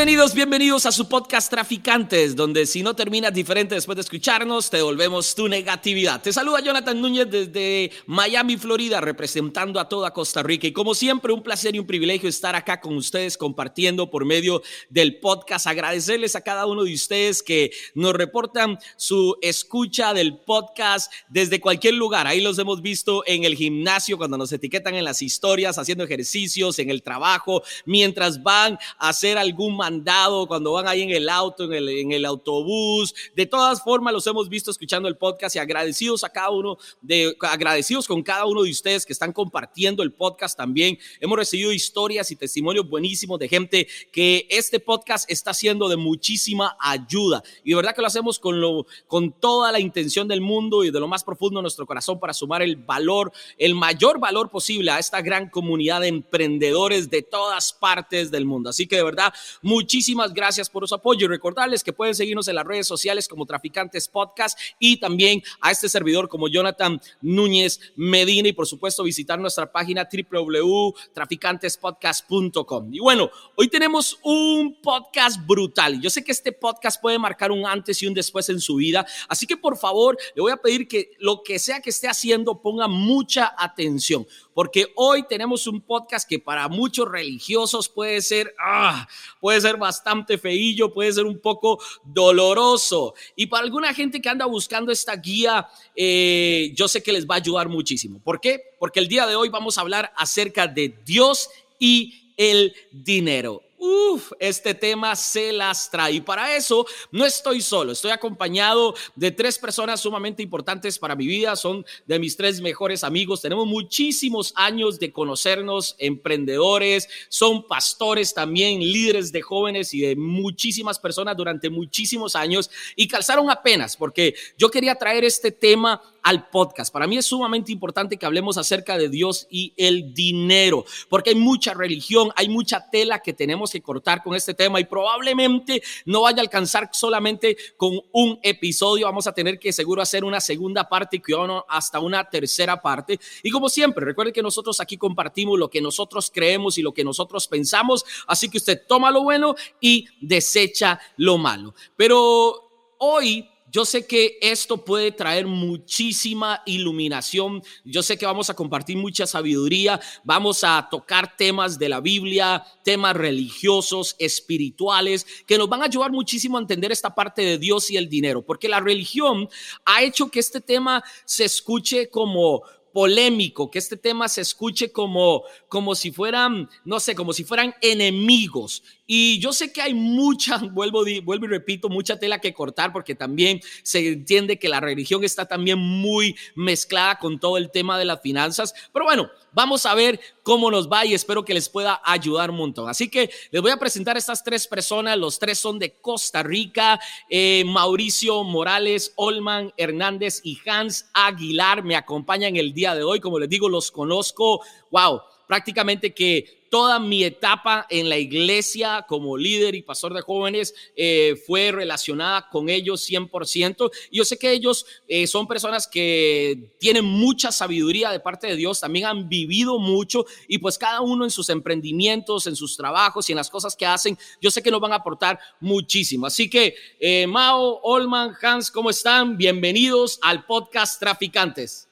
[0.00, 4.78] Bienvenidos, bienvenidos a su podcast Traficantes, donde si no terminas diferente después de escucharnos, te
[4.78, 6.22] devolvemos tu negatividad.
[6.22, 10.66] Te saluda Jonathan Núñez desde Miami, Florida, representando a toda Costa Rica.
[10.66, 14.62] Y como siempre, un placer y un privilegio estar acá con ustedes compartiendo por medio
[14.88, 15.66] del podcast.
[15.66, 21.92] Agradecerles a cada uno de ustedes que nos reportan su escucha del podcast desde cualquier
[21.92, 22.26] lugar.
[22.26, 26.78] Ahí los hemos visto en el gimnasio, cuando nos etiquetan en las historias, haciendo ejercicios,
[26.78, 31.64] en el trabajo, mientras van a hacer algún mandado, cuando van ahí en el auto,
[31.72, 33.12] en el, autobús.
[33.34, 37.36] De todas formas, los hemos visto escuchando el podcast y agradecidos a cada uno de,
[37.40, 40.96] agradecidos con cada uno de ustedes que están compartiendo el podcast también.
[41.18, 46.76] Hemos recibido historias y testimonios buenísimos de gente que este podcast está siendo de muchísima
[46.78, 47.42] ayuda.
[47.64, 51.08] Y de verdad que lo hacemos con, toda la intención del mundo y de lo
[51.08, 55.20] más profundo de nuestro corazón para sumar el valor, el mayor valor posible a esta
[55.20, 58.70] gran comunidad de emprendedores de todas partes del mundo.
[58.70, 59.32] Así que de verdad,
[59.80, 63.46] Muchísimas gracias por su apoyo y recordarles que pueden seguirnos en las redes sociales como
[63.46, 69.38] Traficantes Podcast y también a este servidor como Jonathan Núñez Medina y por supuesto visitar
[69.38, 72.92] nuestra página www.traficantespodcast.com.
[72.92, 75.98] Y bueno, hoy tenemos un podcast brutal.
[76.02, 79.06] Yo sé que este podcast puede marcar un antes y un después en su vida,
[79.30, 82.60] así que por favor le voy a pedir que lo que sea que esté haciendo
[82.60, 84.26] ponga mucha atención
[84.60, 89.08] porque hoy tenemos un podcast que para muchos religiosos puede ser, ah,
[89.40, 93.14] puede ser bastante feillo, puede ser un poco doloroso.
[93.34, 97.36] Y para alguna gente que anda buscando esta guía, eh, yo sé que les va
[97.36, 98.20] a ayudar muchísimo.
[98.22, 98.60] ¿Por qué?
[98.78, 101.48] Porque el día de hoy vamos a hablar acerca de Dios
[101.78, 103.62] y el dinero.
[103.82, 106.12] Uf, este tema se las trae.
[106.12, 111.26] Y para eso no estoy solo, estoy acompañado de tres personas sumamente importantes para mi
[111.26, 111.56] vida.
[111.56, 113.40] Son de mis tres mejores amigos.
[113.40, 120.98] Tenemos muchísimos años de conocernos, emprendedores, son pastores también, líderes de jóvenes y de muchísimas
[120.98, 122.70] personas durante muchísimos años.
[122.96, 126.92] Y calzaron apenas, porque yo quería traer este tema al podcast.
[126.92, 131.36] Para mí es sumamente importante que hablemos acerca de Dios y el dinero, porque hay
[131.36, 136.22] mucha religión, hay mucha tela que tenemos que cortar con este tema y probablemente no
[136.22, 139.06] vaya a alcanzar solamente con un episodio.
[139.06, 141.20] Vamos a tener que seguro hacer una segunda parte y
[141.68, 143.18] hasta una tercera parte.
[143.42, 147.04] Y como siempre, recuerde que nosotros aquí compartimos lo que nosotros creemos y lo que
[147.04, 151.74] nosotros pensamos, así que usted toma lo bueno y desecha lo malo.
[151.96, 157.62] Pero hoy yo sé que esto puede traer muchísima iluminación.
[157.84, 160.00] Yo sé que vamos a compartir mucha sabiduría.
[160.24, 166.10] Vamos a tocar temas de la Biblia, temas religiosos, espirituales, que nos van a ayudar
[166.10, 168.42] muchísimo a entender esta parte de Dios y el dinero.
[168.42, 169.48] Porque la religión
[169.84, 175.44] ha hecho que este tema se escuche como polémico, que este tema se escuche como,
[175.68, 178.82] como si fueran, no sé, como si fueran enemigos.
[179.12, 183.16] Y yo sé que hay mucha, vuelvo, vuelvo y repito, mucha tela que cortar porque
[183.16, 188.04] también se entiende que la religión está también muy mezclada con todo el tema de
[188.04, 188.72] las finanzas.
[188.92, 192.58] Pero bueno, vamos a ver cómo nos va y espero que les pueda ayudar un
[192.58, 192.88] montón.
[192.88, 195.18] Así que les voy a presentar a estas tres personas.
[195.18, 197.00] Los tres son de Costa Rica.
[197.28, 203.18] Eh, Mauricio Morales, Olman Hernández y Hans Aguilar me acompañan el día de hoy.
[203.18, 204.60] Como les digo, los conozco.
[204.92, 210.72] Wow prácticamente que toda mi etapa en la iglesia como líder y pastor de jóvenes
[210.94, 213.90] eh, fue relacionada con ellos 100%.
[214.12, 218.54] Y yo sé que ellos eh, son personas que tienen mucha sabiduría de parte de
[218.54, 223.28] Dios, también han vivido mucho y pues cada uno en sus emprendimientos, en sus trabajos
[223.28, 226.26] y en las cosas que hacen, yo sé que nos van a aportar muchísimo.
[226.26, 229.36] Así que, eh, Mao, Olman, Hans, ¿cómo están?
[229.36, 231.89] Bienvenidos al podcast Traficantes.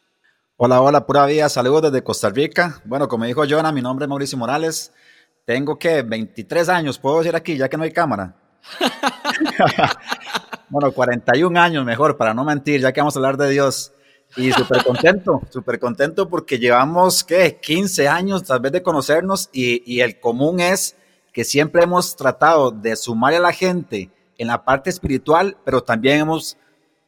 [0.60, 2.82] Hola, hola, pura vida, saludos desde Costa Rica.
[2.84, 4.92] Bueno, como dijo Jonah, mi nombre es Mauricio Morales.
[5.44, 8.34] Tengo que 23 años, puedo decir aquí, ya que no hay cámara.
[10.68, 13.92] bueno, 41 años mejor, para no mentir, ya que vamos a hablar de Dios.
[14.36, 17.60] Y súper contento, súper contento porque llevamos, ¿qué?
[17.62, 20.96] 15 años tal vez de conocernos y, y el común es
[21.32, 26.18] que siempre hemos tratado de sumar a la gente en la parte espiritual, pero también
[26.18, 26.56] hemos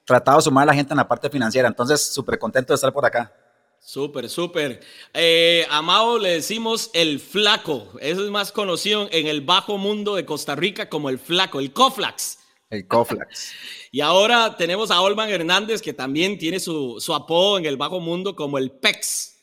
[0.04, 1.66] tratado de sumar a la gente en la parte financiera.
[1.66, 3.32] Entonces, súper contento de estar por acá.
[3.80, 4.80] Súper, súper.
[5.14, 7.88] Eh, Amado le decimos el flaco.
[8.00, 11.72] Eso es más conocido en el bajo mundo de Costa Rica como el flaco, el
[11.72, 12.38] Coflax.
[12.68, 13.52] El Coflax.
[13.90, 18.00] y ahora tenemos a Olman Hernández, que también tiene su, su apodo en el bajo
[18.00, 19.38] mundo como el PEX.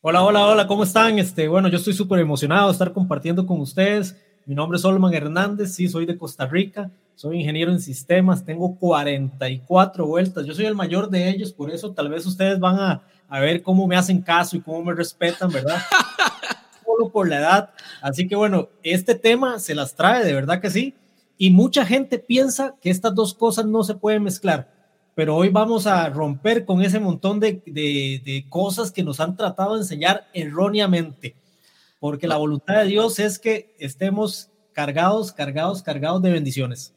[0.00, 1.18] Hola, hola, hola, ¿cómo están?
[1.18, 4.16] Este, bueno, yo estoy súper emocionado de estar compartiendo con ustedes.
[4.46, 8.76] Mi nombre es Olman Hernández, sí, soy de Costa Rica soy ingeniero en sistemas, tengo
[8.76, 13.02] 44 vueltas, yo soy el mayor de ellos, por eso tal vez ustedes van a,
[13.34, 15.82] a ver cómo me hacen caso y cómo me respetan, ¿verdad?
[16.84, 17.70] solo por la edad.
[18.00, 20.94] Así que bueno, este tema se las trae, de verdad que sí.
[21.36, 24.72] Y mucha gente piensa que estas dos cosas no se pueden mezclar,
[25.16, 29.36] pero hoy vamos a romper con ese montón de, de, de cosas que nos han
[29.36, 31.34] tratado de enseñar erróneamente,
[31.98, 36.94] porque la voluntad de Dios es que estemos cargados, cargados, cargados de bendiciones.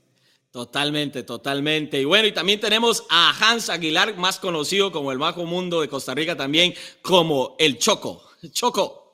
[0.51, 1.99] Totalmente, totalmente.
[1.99, 5.89] Y bueno, y también tenemos a Hans Aguilar, más conocido como el Majo Mundo de
[5.89, 8.23] Costa Rica, también como el Choco.
[8.51, 9.07] Choco.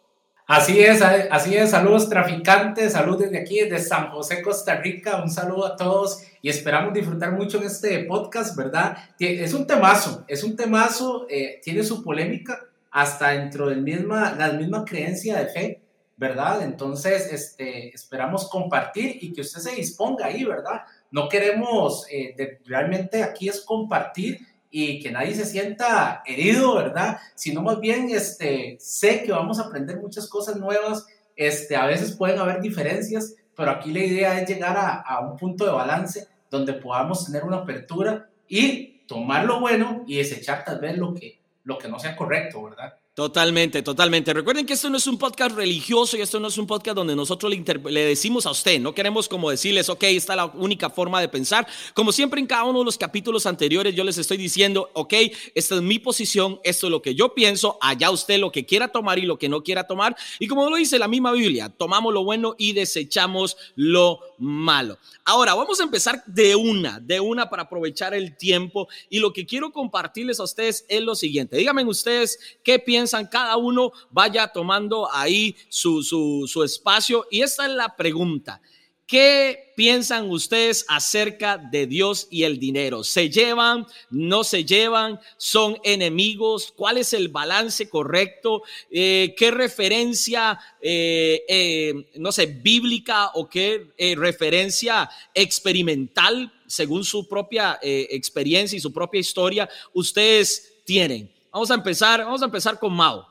[0.46, 1.72] Así es, así es.
[1.72, 5.22] Saludos traficantes, saludos desde aquí, desde San José, Costa Rica.
[5.24, 8.98] Un saludo a todos y esperamos disfrutar mucho en este podcast, ¿verdad?
[9.18, 12.60] Es un temazo, es un temazo, eh, tiene su polémica
[12.92, 15.82] hasta dentro de misma, la misma creencia de fe,
[16.18, 16.62] ¿verdad?
[16.62, 20.82] Entonces, este, esperamos compartir y que usted se disponga ahí, ¿verdad?
[21.14, 24.40] No queremos, eh, realmente aquí es compartir
[24.72, 27.20] y que nadie se sienta herido, ¿verdad?
[27.36, 31.06] Sino más bien, este, sé que vamos a aprender muchas cosas nuevas,
[31.36, 35.38] este, a veces pueden haber diferencias, pero aquí la idea es llegar a, a un
[35.38, 40.80] punto de balance donde podamos tener una apertura y tomar lo bueno y desechar tal
[40.80, 42.96] vez lo que, lo que no sea correcto, ¿verdad?
[43.16, 44.34] Totalmente, totalmente.
[44.34, 47.16] Recuerden que esto no es un podcast religioso y esto no es un podcast donde
[47.16, 51.22] nosotros le, decimos a usted, no queremos como decirles, ok, esta es la única forma
[51.22, 51.68] de pensar.
[51.94, 55.14] Como siempre en cada uno de los capítulos anteriores yo les estoy diciendo, ok,
[55.54, 58.88] esta es mi posición, esto es lo que yo pienso, allá usted lo que quiera
[58.88, 60.16] tomar y lo que no quiera tomar.
[60.40, 64.98] Y como lo dice la misma Biblia, tomamos lo bueno y desechamos lo malo.
[65.24, 68.88] Ahora, vamos a empezar de una, de una para aprovechar el tiempo.
[69.10, 71.58] Y lo que quiero compartirles a ustedes es lo siguiente.
[71.58, 77.26] Díganme ustedes qué piensan, cada uno vaya tomando ahí su, su, su espacio.
[77.30, 78.62] Y esta es la pregunta.
[79.06, 83.04] ¿Qué piensan ustedes acerca de Dios y el dinero?
[83.04, 83.86] ¿Se llevan?
[84.10, 85.20] ¿No se llevan?
[85.38, 86.74] ¿Son enemigos?
[86.76, 88.64] ¿Cuál es el balance correcto?
[88.90, 97.78] Eh, ¿Qué referencia, eh, eh, no sé, bíblica o qué referencia experimental, según su propia
[97.82, 101.33] experiencia y su propia historia, ustedes tienen?
[101.54, 103.28] Vamos a empezar, vamos a empezar con Mao.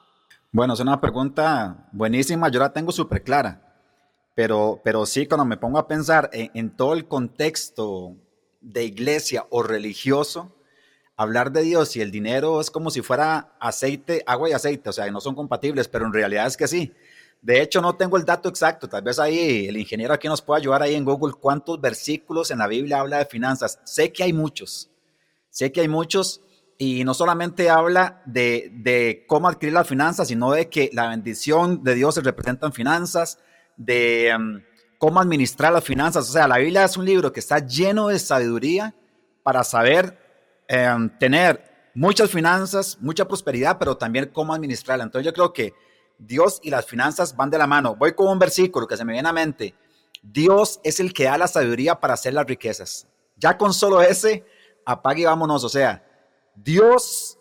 [0.53, 3.61] Bueno, es una pregunta buenísima, yo la tengo súper clara.
[4.37, 8.15] Pero, pero sí, cuando me pongo a pensar en, todo el contexto
[8.61, 10.55] de iglesia o religioso,
[11.17, 14.93] hablar de Dios y el dinero es como si fuera aceite, agua y aceite, o
[14.93, 16.93] sea, no son compatibles, pero en realidad es que sí.
[17.41, 20.59] De hecho, no tengo el dato exacto, tal vez ahí el ingeniero aquí nos pueda
[20.59, 23.81] ayudar ahí en Google cuántos versículos en la Biblia habla de finanzas.
[23.83, 24.91] Sé que hay muchos,
[25.51, 26.41] sé que hay muchos
[26.84, 31.94] y no solamente habla de, cómo adquirir las finanzas, sino de que la bendición de
[31.94, 33.38] Dios se representa en finanzas,
[33.76, 34.64] de em,
[34.99, 36.29] cómo administrar las finanzas.
[36.29, 38.96] O sea, la Biblia es un libro que está lleno de sabiduría
[39.44, 40.19] para saber
[40.67, 45.05] em, tener muchas finanzas, mucha prosperidad, pero también cómo administrarla.
[45.05, 45.75] Entonces yo creo que
[46.19, 47.94] Dios y las finanzas van de la mano.
[47.94, 49.76] Voy con un versículo que se me viene a mente.
[50.20, 53.06] Dios es el que da la sabiduría para hacer las riquezas.
[53.37, 54.44] Ya con solo ese,
[54.84, 55.62] apague y vámonos.
[55.62, 56.08] O sea,
[56.55, 57.39] Dios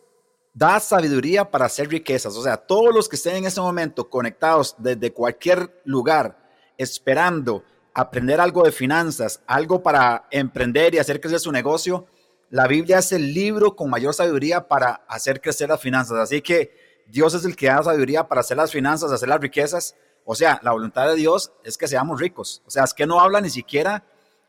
[0.54, 2.36] da sabiduría para hacer riquezas.
[2.36, 6.38] O sea, todos los que estén en ese momento conectados desde cualquier lugar,
[6.78, 7.64] esperando
[7.94, 12.06] aprender algo de finanzas, algo para emprender y hacer crecer su negocio,
[12.50, 16.18] la Biblia es el libro con mayor sabiduría para hacer crecer las finanzas.
[16.18, 19.96] Así que Dios es el que da sabiduría para hacer las finanzas, hacer las riquezas.
[20.26, 22.62] O sea, la voluntad de Dios es que seamos ricos.
[22.66, 24.04] O sea, es que no habla ni siquiera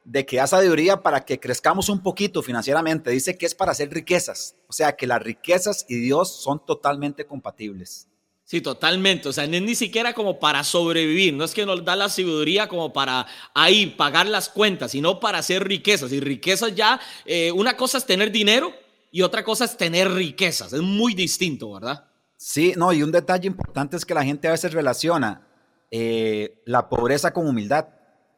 [0.05, 3.11] de que da sabiduría para que crezcamos un poquito financieramente.
[3.11, 4.57] Dice que es para hacer riquezas.
[4.69, 8.09] O sea, que las riquezas y Dios son totalmente compatibles.
[8.45, 9.29] Sí, totalmente.
[9.29, 11.33] O sea, no es ni siquiera como para sobrevivir.
[11.33, 15.39] No es que nos da la sabiduría como para ahí pagar las cuentas, sino para
[15.39, 16.13] hacer riquezas.
[16.13, 18.73] Y riquezas ya, eh, una cosa es tener dinero
[19.11, 20.73] y otra cosa es tener riquezas.
[20.73, 22.05] Es muy distinto, ¿verdad?
[22.37, 25.47] Sí, no, y un detalle importante es que la gente a veces relaciona
[25.91, 27.87] eh, la pobreza con humildad.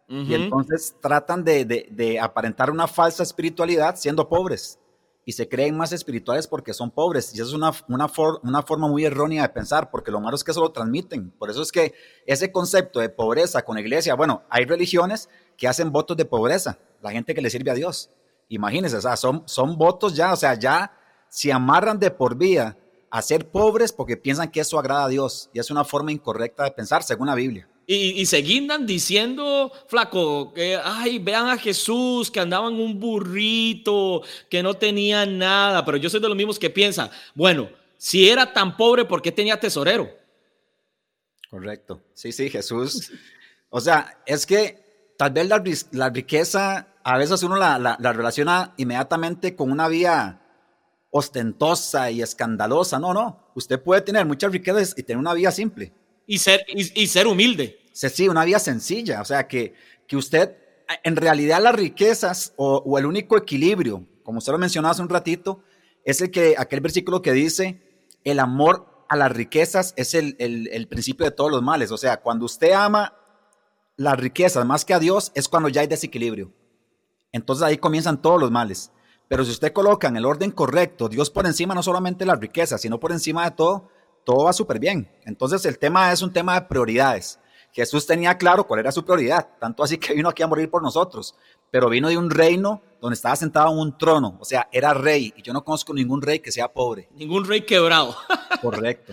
[0.07, 4.79] Y entonces tratan de, aparentar una falsa espiritualidad siendo pobres.
[5.27, 7.35] Y se creen más espirituales porque son pobres.
[7.35, 8.11] Y eso es una, una,
[8.43, 11.31] una forma muy errónea de pensar, porque lo malo es que eso lo transmiten.
[11.31, 11.95] Por eso es que
[12.27, 17.11] ese concepto de pobreza con iglesia, bueno, hay religiones que hacen votos de pobreza, la
[17.11, 18.11] gente que le sirve a Dios.
[18.49, 20.93] Imagínense, o sea, son, son votos ya, o sea, ya
[21.29, 22.77] se amarran de por vida
[23.11, 25.49] a ser pobres porque piensan que eso agrada a Dios.
[25.55, 27.69] Y es una forma incorrecta de pensar, según la Biblia.
[27.87, 34.23] Y, se guindan diciendo, flaco, que, ay, vean a Jesús, que andaba en un burrito,
[34.49, 35.85] que no tenía nada.
[35.85, 39.31] Pero yo soy de los mismos que piensan, bueno, si era tan pobre, ¿por qué
[39.31, 40.11] tenía tesorero?
[41.51, 42.03] Correcto.
[42.15, 43.13] Sí, sí, Jesús.
[43.69, 49.55] O sea, es que tal vez la, riqueza, a veces uno la, la relaciona inmediatamente
[49.55, 50.41] con una vía
[51.11, 52.99] ostentosa y escandalosa.
[52.99, 53.51] No, no.
[53.55, 55.93] Usted puede tener muchas riquezas y tener una vida simple
[56.27, 57.81] Y ser, y, ser humilde.
[57.93, 59.21] Sí, una vida sencilla.
[59.21, 59.75] O sea, que,
[60.07, 60.57] que usted,
[61.03, 65.63] en realidad las riquezas o, el único equilibrio, como usted lo mencionaba hace un ratito,
[66.05, 67.81] es el que, aquel versículo que dice,
[68.25, 71.91] el amor a las riquezas es el, el, principio de todos los males.
[71.91, 73.15] O sea, cuando usted ama
[73.97, 76.53] las riquezas más que a Dios, es cuando ya hay desequilibrio.
[77.33, 78.91] Entonces ahí comienzan todos los males.
[79.29, 82.81] Pero si usted coloca en el orden correcto, Dios por encima no solamente las riquezas,
[82.81, 83.89] sino por encima de todo,
[84.25, 85.09] todo va súper bien.
[85.25, 87.39] Entonces el tema es un tema de prioridades.
[87.73, 90.81] Jesús tenía claro cuál era su prioridad, tanto así que vino aquí a morir por
[90.81, 91.35] nosotros,
[91.73, 95.35] pero vino de un reino donde estaba sentado en un trono, o sea, era rey,
[95.37, 97.09] y yo no conozco ningún rey que sea pobre.
[97.17, 98.17] Ningún rey quebrado.
[98.63, 99.13] Correcto.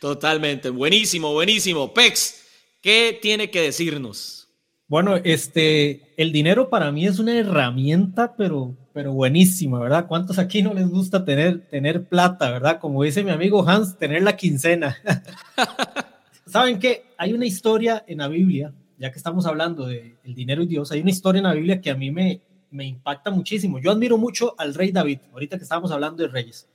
[0.00, 1.92] Totalmente, buenísimo, buenísimo.
[1.92, 2.46] Pex,
[2.80, 4.48] ¿qué tiene que decirnos?
[4.88, 10.06] Bueno, este, el dinero para mí es una herramienta, pero, pero buenísima, ¿verdad?
[10.06, 12.80] ¿Cuántos aquí no les gusta tener, tener plata, verdad?
[12.80, 14.96] Como dice mi amigo Hans, tener la quincena.
[16.46, 17.04] ¿Saben qué?
[17.18, 21.02] Hay una historia en la Biblia, ya que estamos hablando del dinero y Dios, hay
[21.02, 23.78] una historia en la Biblia que a mí me, me impacta muchísimo.
[23.80, 26.66] Yo admiro mucho al rey David, ahorita que estamos hablando de reyes.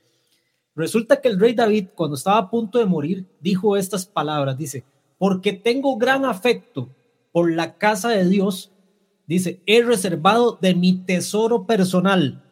[0.76, 4.84] Resulta que el rey David, cuando estaba a punto de morir, dijo estas palabras, dice,
[5.18, 6.88] porque tengo gran afecto
[7.32, 8.70] por la casa de Dios,
[9.34, 12.42] dice, he reservado de mi tesoro personal,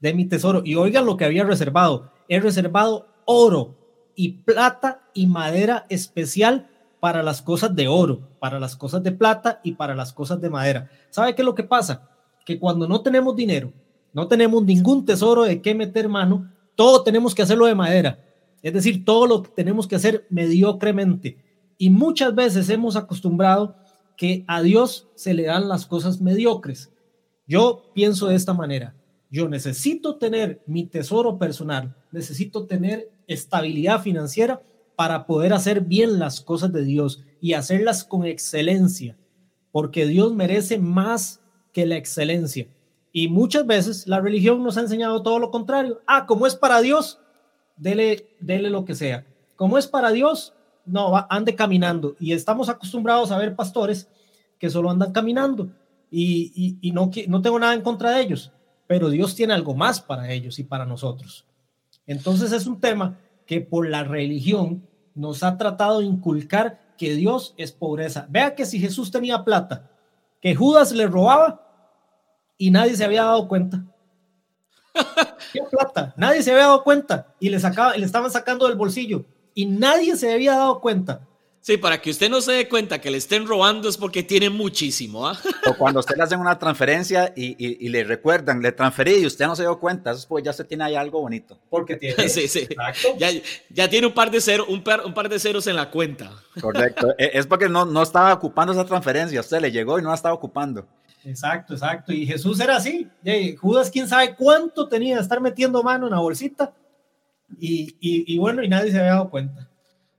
[0.00, 3.76] de mi tesoro, y oigan lo que había reservado, he reservado oro
[4.14, 6.68] y plata y madera especial
[7.00, 10.50] para las cosas de oro, para las cosas de plata y para las cosas de
[10.50, 10.90] madera.
[11.10, 12.08] ¿Sabe qué es lo que pasa?
[12.44, 13.72] Que cuando no tenemos dinero,
[14.12, 18.18] no tenemos ningún tesoro de qué meter mano, todo tenemos que hacerlo de madera.
[18.62, 21.38] Es decir, todo lo tenemos que hacer mediocremente.
[21.78, 23.76] Y muchas veces hemos acostumbrado
[24.16, 26.92] que a Dios se le dan las cosas mediocres.
[27.46, 28.94] Yo pienso de esta manera.
[29.30, 34.62] Yo necesito tener mi tesoro personal, necesito tener estabilidad financiera
[34.96, 39.16] para poder hacer bien las cosas de Dios y hacerlas con excelencia,
[39.72, 41.40] porque Dios merece más
[41.72, 42.68] que la excelencia.
[43.12, 46.00] Y muchas veces la religión nos ha enseñado todo lo contrario.
[46.06, 47.20] Ah, como es para Dios,
[47.76, 49.26] dele, dele lo que sea.
[49.56, 50.54] Como es para Dios,
[50.86, 52.16] no, ande caminando.
[52.18, 54.08] Y estamos acostumbrados a ver pastores
[54.58, 55.70] que solo andan caminando.
[56.10, 58.52] Y, y, no, no tengo nada en contra de ellos,
[58.86, 61.44] pero Dios tiene algo más para ellos y para nosotros.
[62.06, 67.54] Entonces es un tema que por la religión nos ha tratado de inculcar que Dios
[67.56, 68.26] es pobreza.
[68.30, 69.90] Vea que si Jesús tenía plata,
[70.40, 71.66] que Judas le robaba
[72.56, 73.84] y nadie se había dado cuenta.
[75.52, 76.14] ¿Qué plata?
[76.16, 79.24] Nadie se había dado cuenta y le, sacaba, le estaban sacando del bolsillo
[79.56, 81.22] y nadie se había dado cuenta.
[81.60, 84.50] Sí, para que usted no se dé cuenta que le estén robando es porque tiene
[84.50, 85.26] muchísimo.
[85.26, 85.36] ¿ah?
[85.68, 89.46] O cuando usted le hacen una transferencia y, y, le recuerdan, le transferí y usted
[89.46, 91.58] no se dio cuenta, eso es porque ya usted tiene ahí algo bonito.
[91.68, 92.28] Porque tiene.
[92.28, 92.68] Sí, sí.
[93.18, 93.30] Ya,
[93.70, 96.30] ya, tiene un par, de cero, un, par, un par de ceros en la cuenta.
[96.60, 97.14] Correcto.
[97.18, 99.40] E, es porque no, no estaba ocupando esa transferencia.
[99.40, 100.86] Usted le llegó y no la estaba ocupando.
[101.24, 102.12] Exacto, exacto.
[102.12, 103.08] Y Jesús era así.
[103.58, 106.72] Judas, quién sabe cuánto tenía de estar metiendo mano en la bolsita.
[107.58, 109.68] Y, y, y bueno, y nadie se había dado cuenta.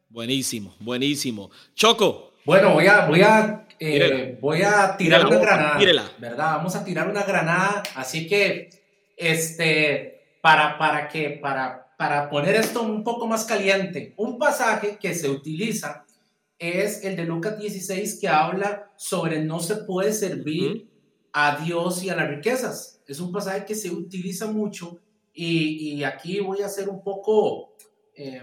[0.10, 1.52] Buenísimo, buenísimo.
[1.76, 2.34] Choco.
[2.46, 6.12] Bueno, voy a, voy a, eh, voy a tirar una granada.
[6.18, 6.56] ¿Verdad?
[6.58, 7.84] Vamos a tirar una granada.
[7.96, 8.70] Así que,
[9.18, 15.14] este, para, para que, para, para poner esto un poco más caliente, un pasaje que
[15.14, 16.06] se utiliza
[16.58, 20.90] es el de Lucas 16 que habla sobre no se puede servir
[21.34, 23.02] a Dios y a las riquezas.
[23.08, 25.00] Es un pasaje que se utiliza mucho
[25.38, 27.78] y, y aquí voy a ser un poco
[28.18, 28.42] eh,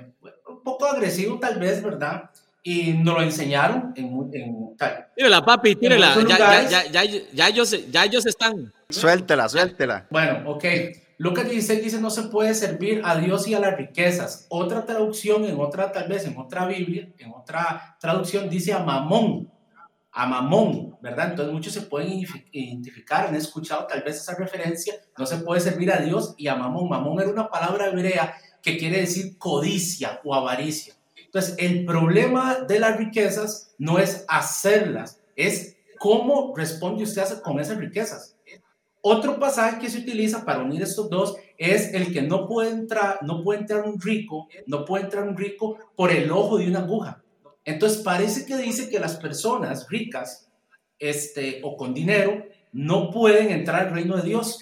[0.49, 2.31] un poco agresivo tal vez, ¿verdad?
[2.63, 5.09] Y nos lo enseñaron en, en tal.
[5.17, 6.15] Tírala, papi, tírala.
[6.29, 8.73] Ya, ya, ya, ya, ya, ellos, ya ellos están.
[8.89, 10.07] Suéltela, suéltela.
[10.11, 10.65] Bueno, ok.
[11.19, 14.47] Lucas 16 dice no se puede servir a Dios y a las riquezas.
[14.49, 19.51] Otra traducción, en otra, tal vez en otra Biblia, en otra traducción dice a mamón,
[20.17, 21.31] a mamón, ¿verdad?
[21.31, 25.91] Entonces muchos se pueden identificar, han escuchado tal vez esa referencia, no se puede servir
[25.91, 26.89] a Dios y a mamón.
[26.89, 30.95] Mamón era una palabra hebrea que quiere decir codicia o avaricia.
[31.17, 37.77] Entonces, el problema de las riquezas no es hacerlas, es cómo responde usted con esas
[37.79, 38.37] riquezas.
[39.01, 43.19] Otro pasaje que se utiliza para unir estos dos es el que no puede entrar,
[43.23, 46.79] no puede entrar un rico, no puede entrar un rico por el ojo de una
[46.79, 47.24] aguja.
[47.65, 50.49] Entonces parece que dice que las personas ricas,
[50.99, 54.61] este, o con dinero, no pueden entrar al reino de Dios.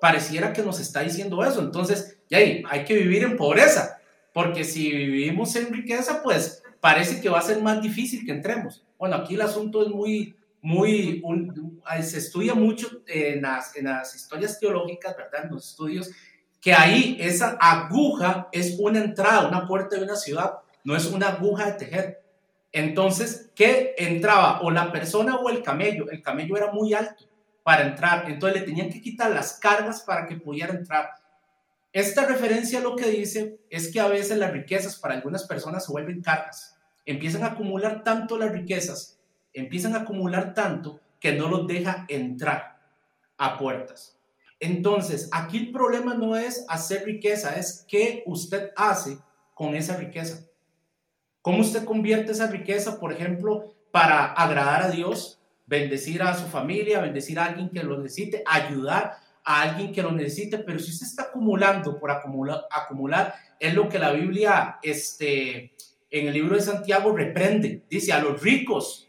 [0.00, 1.60] Pareciera que nos está diciendo eso.
[1.60, 3.98] Entonces, y ahí, hay que vivir en pobreza,
[4.32, 8.84] porque si vivimos en riqueza, pues parece que va a ser más difícil que entremos.
[8.98, 11.22] Bueno, aquí el asunto es muy, muy,
[12.02, 15.44] se estudia mucho en las, en las historias teológicas, ¿verdad?
[15.44, 16.10] En los estudios,
[16.60, 20.52] que ahí esa aguja es una entrada, una puerta de una ciudad.
[20.84, 22.22] No es una aguja de tejer.
[22.72, 24.60] Entonces, ¿qué entraba?
[24.62, 26.10] O la persona o el camello.
[26.10, 27.24] El camello era muy alto
[27.62, 31.10] para entrar, entonces le tenían que quitar las cargas para que pudiera entrar.
[31.92, 35.92] Esta referencia lo que dice es que a veces las riquezas para algunas personas se
[35.92, 36.76] vuelven cargas.
[37.04, 39.20] Empiezan a acumular tanto las riquezas,
[39.52, 42.80] empiezan a acumular tanto que no los deja entrar
[43.36, 44.16] a puertas.
[44.58, 49.18] Entonces, aquí el problema no es hacer riqueza, es qué usted hace
[49.54, 50.44] con esa riqueza.
[51.42, 57.00] ¿Cómo usted convierte esa riqueza, por ejemplo, para agradar a Dios, bendecir a su familia,
[57.00, 60.58] bendecir a alguien que lo necesite, ayudar a alguien que lo necesite?
[60.58, 65.72] Pero si usted está acumulando por acumular, acumular es lo que la Biblia este,
[66.10, 67.82] en el libro de Santiago reprende.
[67.90, 69.08] Dice a los ricos,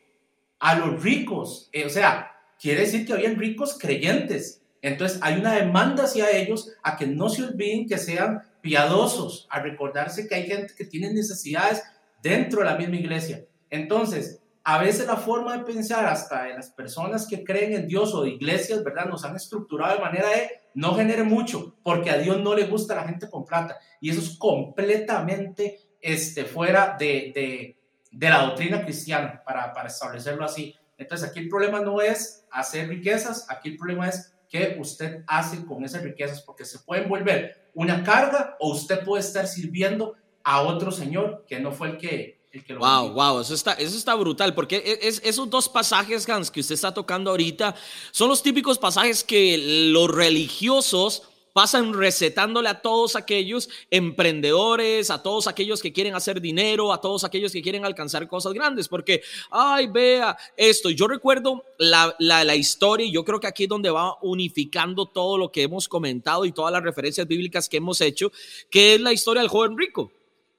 [0.59, 1.69] a los ricos.
[1.71, 4.61] Eh, o sea, quiere decir que habían ricos creyentes.
[4.81, 9.59] Entonces hay una demanda hacia ellos a que no se olviden que sean piadosos, a
[9.59, 11.83] recordarse que hay gente que tiene necesidades
[12.24, 13.46] dentro de la misma iglesia.
[13.70, 18.15] Entonces, a veces la forma de pensar hasta de las personas que creen en Dios
[18.15, 19.06] o de iglesias, ¿verdad?
[19.06, 22.96] Nos han estructurado de manera de no genere mucho, porque a Dios no le gusta
[22.96, 23.77] la gente con plata.
[24.00, 27.75] Y eso es completamente este, fuera de,
[28.12, 30.74] de, la doctrina cristiana, para, para establecerlo así.
[30.98, 35.65] Entonces, aquí el problema no es hacer riquezas, aquí el problema es qué usted hace
[35.65, 40.62] con esas riquezas, porque se pueden volver una carga o usted puede estar sirviendo a
[40.62, 43.97] otro señor que no fue el que, el que lo Wow, wow, eso está, eso
[43.97, 47.75] está brutal, porque e, es, esos dos pasajes, Hans, que usted está tocando ahorita,
[48.12, 51.23] son los típicos pasajes que los religiosos
[51.53, 57.24] pasan recetándole a todos aquellos emprendedores, a todos aquellos que quieren hacer dinero, a todos
[57.24, 60.89] aquellos que quieren alcanzar cosas grandes, porque, ay, vea esto.
[60.89, 65.05] Yo recuerdo la, la, la historia y yo creo que aquí es donde va unificando
[65.05, 68.31] todo lo que hemos comentado y todas las referencias bíblicas que hemos hecho,
[68.70, 70.11] que es la historia del joven rico.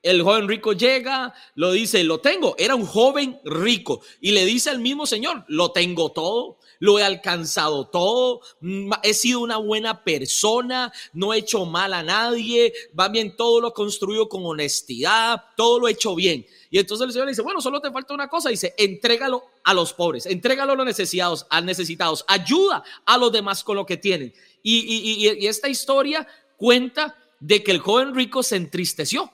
[0.04, 2.54] El joven rico llega, lo dice, lo tengo.
[2.58, 7.02] Era un joven rico y le dice al mismo Señor, lo tengo todo, lo he
[7.02, 13.08] alcanzado todo, mm, he sido una buena persona, no he hecho mal a nadie, va
[13.08, 16.44] bien, todo lo construido con honestidad, todo lo he hecho bien.
[16.68, 19.72] Y entonces el Señor le dice, bueno, solo te falta una cosa, dice, entrégalo a
[19.72, 23.96] los pobres, entrégalo a los necesitados, a necesitados, ayuda a los demás con lo que
[23.96, 24.34] tienen.
[24.62, 29.32] Y, y esta historia cuenta de que el joven rico se entristeció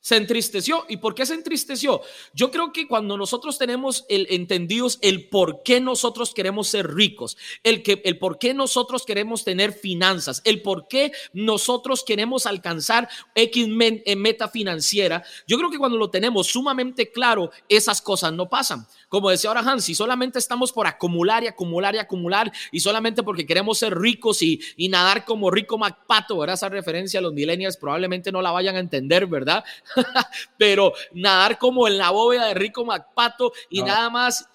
[0.00, 0.84] se entristeció.
[0.88, 2.00] ¿Y por qué se entristeció?
[2.32, 7.36] Yo creo que cuando nosotros tenemos el entendidos el por qué nosotros queremos ser ricos,
[7.62, 13.08] el que el por qué nosotros queremos tener finanzas, el por qué nosotros queremos alcanzar
[13.34, 18.48] X eh, meta financiera, yo creo que cuando lo tenemos sumamente claro, esas cosas no
[18.48, 18.86] pasan.
[19.10, 23.24] Como decía ahora Hans, si solamente estamos por acumular y acumular y acumular y solamente
[23.24, 26.54] porque queremos ser ricos y, y nadar como rico MacPato, ¿verdad?
[26.54, 29.64] Esa referencia a los millennials probablemente no la vayan a entender, ¿verdad?
[30.56, 34.48] Pero nadar como en la bóveda de rico MacPato y nada más.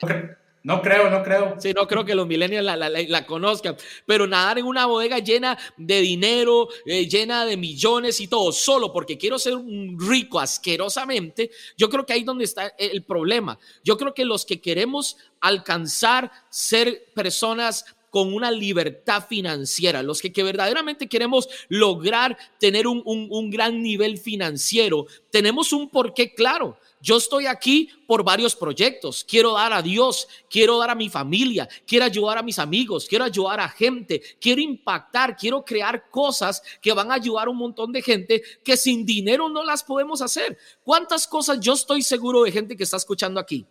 [0.66, 1.58] No creo, no creo.
[1.60, 6.02] Sí, no creo que los millennials la, conozcan, pero nadar en una bodega llena de
[6.02, 11.88] dinero, eh, llena de millones y todo, solo porque quiero ser un rico asquerosamente, yo
[11.88, 13.60] creo que ahí es donde está el problema.
[13.84, 20.32] Yo creo que los que queremos alcanzar ser personas con una libertad financiera, los que,
[20.42, 26.80] verdaderamente queremos lograr tener un, un gran nivel financiero, tenemos un porqué claro.
[27.06, 29.24] Yo estoy aquí por varios proyectos.
[29.24, 33.26] Quiero dar a Dios, quiero dar a mi familia, quiero ayudar a mis amigos, quiero
[33.26, 37.92] ayudar a gente, quiero impactar, quiero crear cosas que van a ayudar a un montón
[37.92, 40.58] de gente que sin dinero no las podemos hacer.
[40.82, 43.68] ¿Cuántas cosas yo estoy seguro de gente que está escuchando aquí?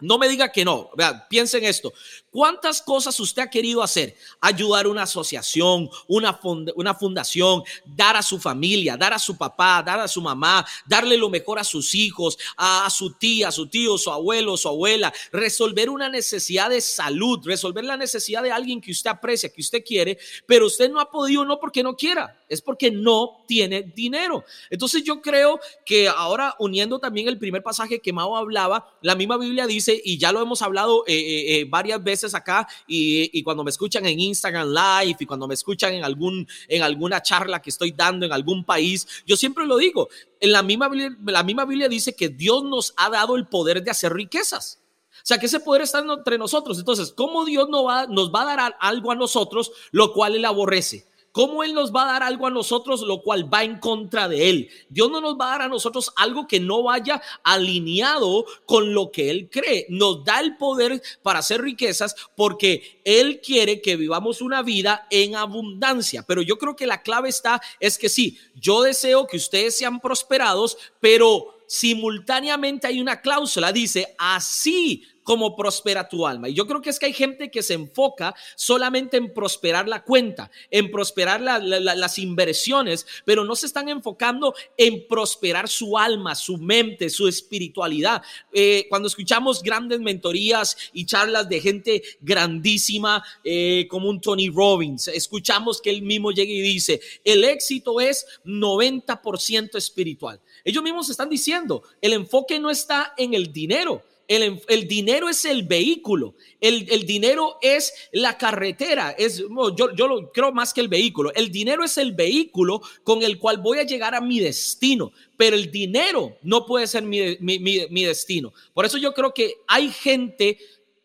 [0.00, 0.90] No me diga que no.
[1.28, 1.92] Piensen esto.
[2.30, 4.16] ¿Cuántas cosas usted ha querido hacer?
[4.40, 6.38] Ayudar a una asociación, una,
[6.76, 11.16] una fundación, dar a su familia, dar a su papá, dar a su mamá, darle
[11.16, 15.12] lo mejor a sus hijos, a, su tía, a su tío, su abuelo, su abuela,
[15.32, 19.82] resolver una necesidad de salud, resolver la necesidad de alguien que usted aprecia, que usted
[19.84, 24.44] quiere, pero usted no ha podido no porque no quiera, es porque no tiene dinero.
[24.70, 29.36] Entonces yo creo que ahora uniendo también el primer pasaje que Mao hablaba, la misma
[29.36, 33.64] Biblia dice y ya lo hemos hablado eh, eh, eh, varias veces acá, y, cuando
[33.64, 37.70] me escuchan en Instagram Live y cuando me escuchan en, algún, en alguna charla que
[37.70, 40.08] estoy dando en algún país, yo siempre lo digo,
[40.40, 40.90] en la misma,
[41.24, 44.80] la misma Biblia dice que Dios nos ha dado el poder de hacer riquezas.
[45.10, 46.78] O sea, que ese poder está entre nosotros.
[46.78, 50.44] Entonces, ¿cómo Dios no va, nos va a dar algo a nosotros, lo cual Él
[50.44, 51.07] aborrece?
[51.32, 54.50] ¿Cómo Él nos va a dar algo a nosotros lo cual va en contra de
[54.50, 54.70] Él?
[54.88, 59.10] Dios no nos va a dar a nosotros algo que no vaya alineado con lo
[59.12, 59.86] que Él cree.
[59.88, 65.36] Nos da el poder para hacer riquezas porque Él quiere que vivamos una vida en
[65.36, 66.24] abundancia.
[66.26, 70.00] Pero yo creo que la clave está es que sí, yo deseo que ustedes sean
[70.00, 76.48] prosperados, pero simultáneamente hay una cláusula, dice, así como prospera tu alma.
[76.48, 80.02] Y yo creo que es que hay gente que se enfoca solamente en prosperar la
[80.02, 86.56] cuenta, en prosperar las inversiones, pero no se están enfocando en prosperar su alma, su
[86.56, 88.22] mente, su espiritualidad.
[88.54, 95.08] Eh, cuando escuchamos grandes mentorías y charlas de gente grandísima eh, como un Tony Robbins,
[95.08, 100.40] escuchamos que él mismo llega y dice, el éxito es 90% espiritual.
[100.64, 105.64] Ellos mismos están diciendo, el enfoque no está en el dinero, el, dinero es el
[105.64, 111.32] vehículo, el, dinero es la carretera, es, yo, yo lo creo más que el vehículo,
[111.34, 115.56] el dinero es el vehículo con el cual voy a llegar a mi destino, pero
[115.56, 118.52] el dinero no puede ser mi, mi destino.
[118.74, 120.58] Por eso yo creo que hay gente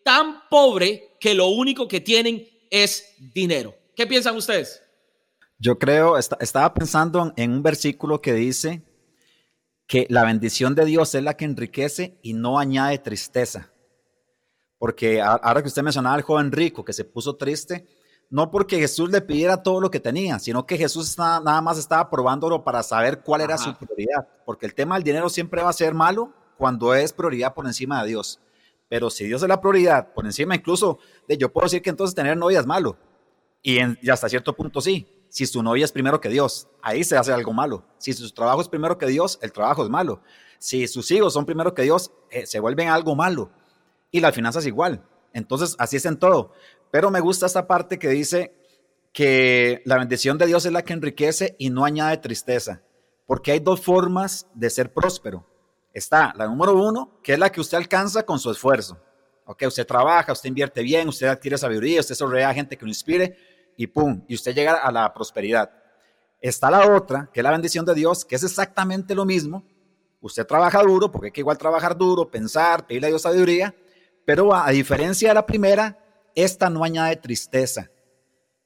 [0.04, 3.76] tan pobre que lo único que tienen es dinero.
[3.96, 4.82] ¿Qué piensan ustedes?
[5.60, 8.82] Yo creo, estaba pensando en un versículo que dice,
[9.94, 13.70] que la bendición de Dios es la que enriquece y no añade tristeza.
[14.80, 17.86] Porque ahora que usted mencionaba al joven rico que se puso triste,
[18.32, 22.10] no porque Jesús le pidiera todo lo que tenía, sino que Jesús nada más estaba
[22.10, 24.28] probándolo para saber cuál era su prioridad.
[24.48, 28.02] Porque el tema del dinero siempre va a ser malo cuando es prioridad por encima
[28.02, 28.40] de Dios.
[28.90, 32.16] Pero si Dios es la prioridad, por encima incluso de yo puedo decir que entonces
[32.16, 32.98] tener novia es malo.
[33.62, 37.17] Y, y hasta cierto punto sí si su novia es primero que Dios, ahí se
[37.17, 37.84] hace algo malo.
[37.98, 40.22] Si su trabajo es primero que Dios, el trabajo es malo.
[40.60, 43.50] Si sus hijos son primero que Dios, eh, se vuelven algo malo.
[44.12, 45.04] Y las finanzas igual.
[45.34, 46.54] Entonces, así es en todo.
[46.91, 48.54] Pero me gusta esta parte que dice
[49.12, 52.84] que la bendición de Dios es la que enriquece y no añade tristeza.
[53.26, 55.48] Porque hay dos formas de ser próspero.
[55.96, 59.00] Está la número uno, que es la que usted alcanza con su esfuerzo.
[59.46, 62.89] Ok, usted trabaja, usted invierte bien, usted adquiere sabiduría, usted sonríe a gente que lo
[62.89, 63.36] inspire
[63.78, 65.72] y pum, y usted llega a la prosperidad.
[66.40, 69.64] Está la otra, que es la bendición de Dios, que es exactamente lo mismo.
[70.20, 73.74] Usted trabaja duro, porque hay que igual trabajar duro, pensar, pedirle a Dios sabiduría,
[74.26, 75.98] pero a, diferencia de la primera,
[76.36, 77.90] esta no añade tristeza.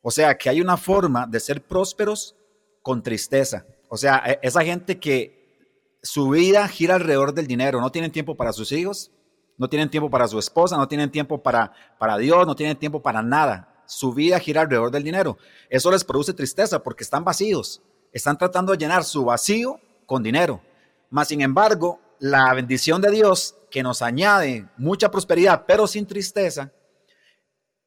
[0.01, 2.35] O sea, que hay una forma de ser prósperos
[2.81, 3.65] con tristeza.
[3.89, 8.35] O sea, e, esa gente que su vida gira alrededor del dinero, no tienen tiempo
[8.35, 9.11] para sus hijos,
[9.57, 13.01] no tienen tiempo para su esposa, no tienen tiempo para, para Dios, no tienen tiempo
[13.01, 15.37] para nada su vida gira alrededor del dinero.
[15.69, 17.81] Eso les produce tristeza porque están vacíos.
[18.11, 20.61] Están tratando de llenar su vacío con dinero.
[21.09, 26.71] Mas, sin embargo, la bendición de Dios, que nos añade mucha prosperidad, pero sin tristeza,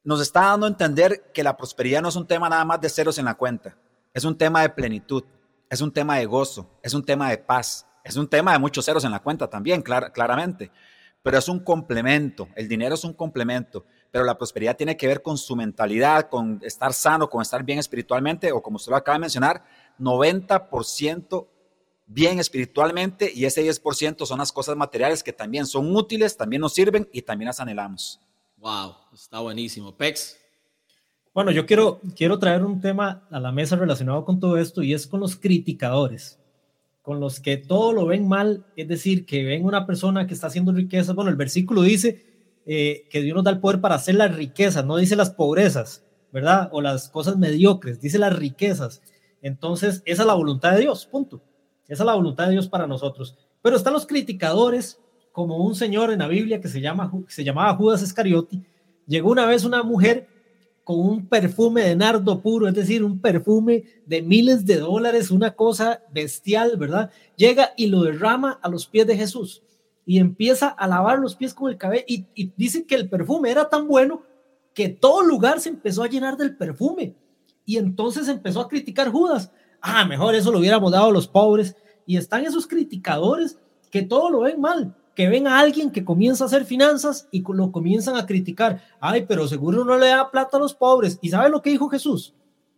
[0.03, 2.89] nos está dando a entender que la prosperidad no es un tema nada más de
[2.89, 3.77] ceros en la cuenta.
[4.13, 5.23] Es un tema de plenitud,
[5.69, 8.85] es un tema de gozo, es un tema de paz, es un tema de muchos
[8.85, 10.71] ceros en la cuenta también, claramente.
[11.23, 15.21] Pero es un complemento, el dinero es un complemento pero la prosperidad tiene que ver
[15.21, 19.15] con su mentalidad, con estar sano, con estar bien espiritualmente, o como usted lo acaba
[19.15, 19.63] de mencionar,
[19.97, 21.47] 90%
[22.05, 26.73] bien espiritualmente y ese 10% son las cosas materiales que también son útiles, también nos
[26.73, 28.19] sirven y también las anhelamos.
[28.57, 29.95] Wow, está buenísimo.
[29.95, 30.37] Pex.
[31.33, 34.93] Bueno, yo quiero, quiero traer un tema a la mesa relacionado con todo esto y
[34.93, 36.37] es con los criticadores,
[37.01, 40.47] con los que todo lo ven mal, es decir, que ven una persona que está
[40.47, 41.13] haciendo riqueza.
[41.13, 42.30] Bueno, el versículo dice,
[42.65, 46.03] eh, que Dios nos da el poder para hacer las riquezas, no dice las pobrezas,
[46.31, 46.69] ¿verdad?
[46.71, 49.01] O las cosas mediocres, dice las riquezas.
[49.41, 51.41] Entonces, esa es la voluntad de Dios, punto.
[51.87, 53.35] Esa es la voluntad de Dios para nosotros.
[53.61, 54.99] Pero están los criticadores,
[55.31, 58.63] como un señor en la Biblia que se, llama, se llamaba Judas Iscariotti.
[59.07, 60.27] Llegó una vez una mujer
[60.83, 65.51] con un perfume de nardo puro, es decir, un perfume de miles de dólares, una
[65.51, 67.11] cosa bestial, ¿verdad?
[67.35, 69.63] Llega y lo derrama a los pies de Jesús
[70.05, 73.51] y empieza a lavar los pies con el cabello y, y dicen que el perfume
[73.51, 74.23] era tan bueno
[74.73, 77.15] que todo lugar se empezó a llenar del perfume
[77.65, 79.51] y entonces empezó a criticar Judas.
[79.81, 81.75] Ah, mejor eso lo hubiéramos dado a los pobres.
[82.05, 83.57] Y están esos criticadores
[83.89, 87.43] que todo lo ven mal, que ven a alguien que comienza a hacer finanzas y
[87.47, 88.81] lo comienzan a criticar.
[88.99, 91.19] Ay, pero seguro no le da plata a los pobres.
[91.21, 92.33] ¿Y sabe lo que dijo Jesús?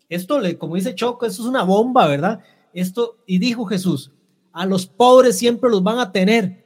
[0.10, 2.42] Esto, le, como dice Choco, esto es una bomba, ¿verdad?
[2.74, 4.12] Esto, y dijo Jesús,
[4.52, 6.63] a los pobres siempre los van a tener,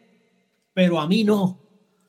[0.78, 1.58] pero a mí no.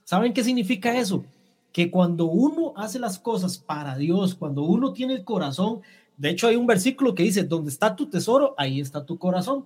[0.04, 1.24] ¿Saben qué significa eso?
[1.72, 5.81] Que cuando uno hace las cosas para Dios, cuando uno tiene el corazón,
[6.18, 9.64] de hecho hay un versículo que dice, donde está tu tesoro, ahí está tu corazón.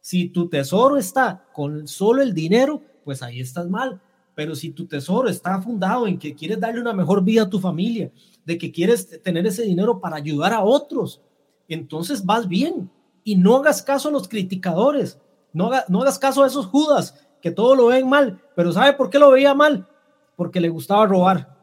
[0.00, 4.00] Si tu tesoro está con solo el dinero, pues ahí estás mal.
[4.36, 7.58] Pero si tu tesoro está fundado en que quieres darle una mejor vida a tu
[7.58, 8.12] familia,
[8.44, 11.20] de que quieres tener ese dinero para ayudar a otros,
[11.66, 12.88] entonces vas bien.
[13.24, 15.18] Y no hagas caso a los criticadores,
[15.52, 19.18] no, no hagas caso a esos judas todo lo ven mal, pero ¿sabe por qué
[19.18, 19.86] lo veía mal?
[20.36, 21.56] Porque le gustaba robar.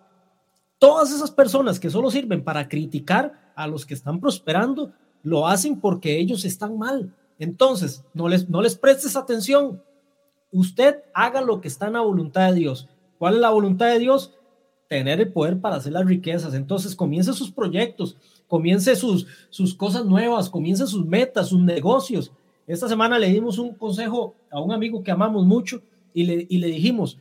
[0.80, 4.91] Todas esas personas que solo sirven para criticar a los que están prosperando,
[5.22, 7.13] lo hacen porque ellos están mal.
[7.39, 9.82] Entonces, no les, no les prestes atención,
[10.54, 12.88] Usted haga lo que está en la voluntad de Dios.
[13.17, 14.36] ¿Cuál es la voluntad de Dios?
[14.88, 16.54] Tener el poder para hacer las riquezas.
[16.54, 18.17] Entonces comience sus proyectos,
[18.48, 22.32] comience sus, sus cosas nuevas, comience sus metas, sus negocios.
[22.67, 25.82] Esta semana le dimos un consejo a un amigo que amamos mucho
[26.13, 27.18] y le, y le dijimos,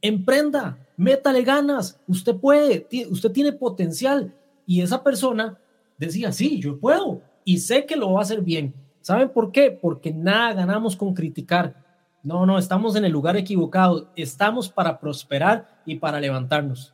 [0.00, 4.34] emprenda, métale ganas, usted puede, usted tiene potencial.
[4.66, 5.58] Y esa persona
[5.98, 8.74] decía, sí, yo puedo y sé que lo va a hacer bien.
[9.00, 9.70] ¿Saben por qué?
[9.70, 11.84] Porque nada ganamos con criticar.
[12.22, 14.10] No, no, estamos en el lugar equivocado.
[14.16, 16.92] Estamos para prosperar y para levantarnos.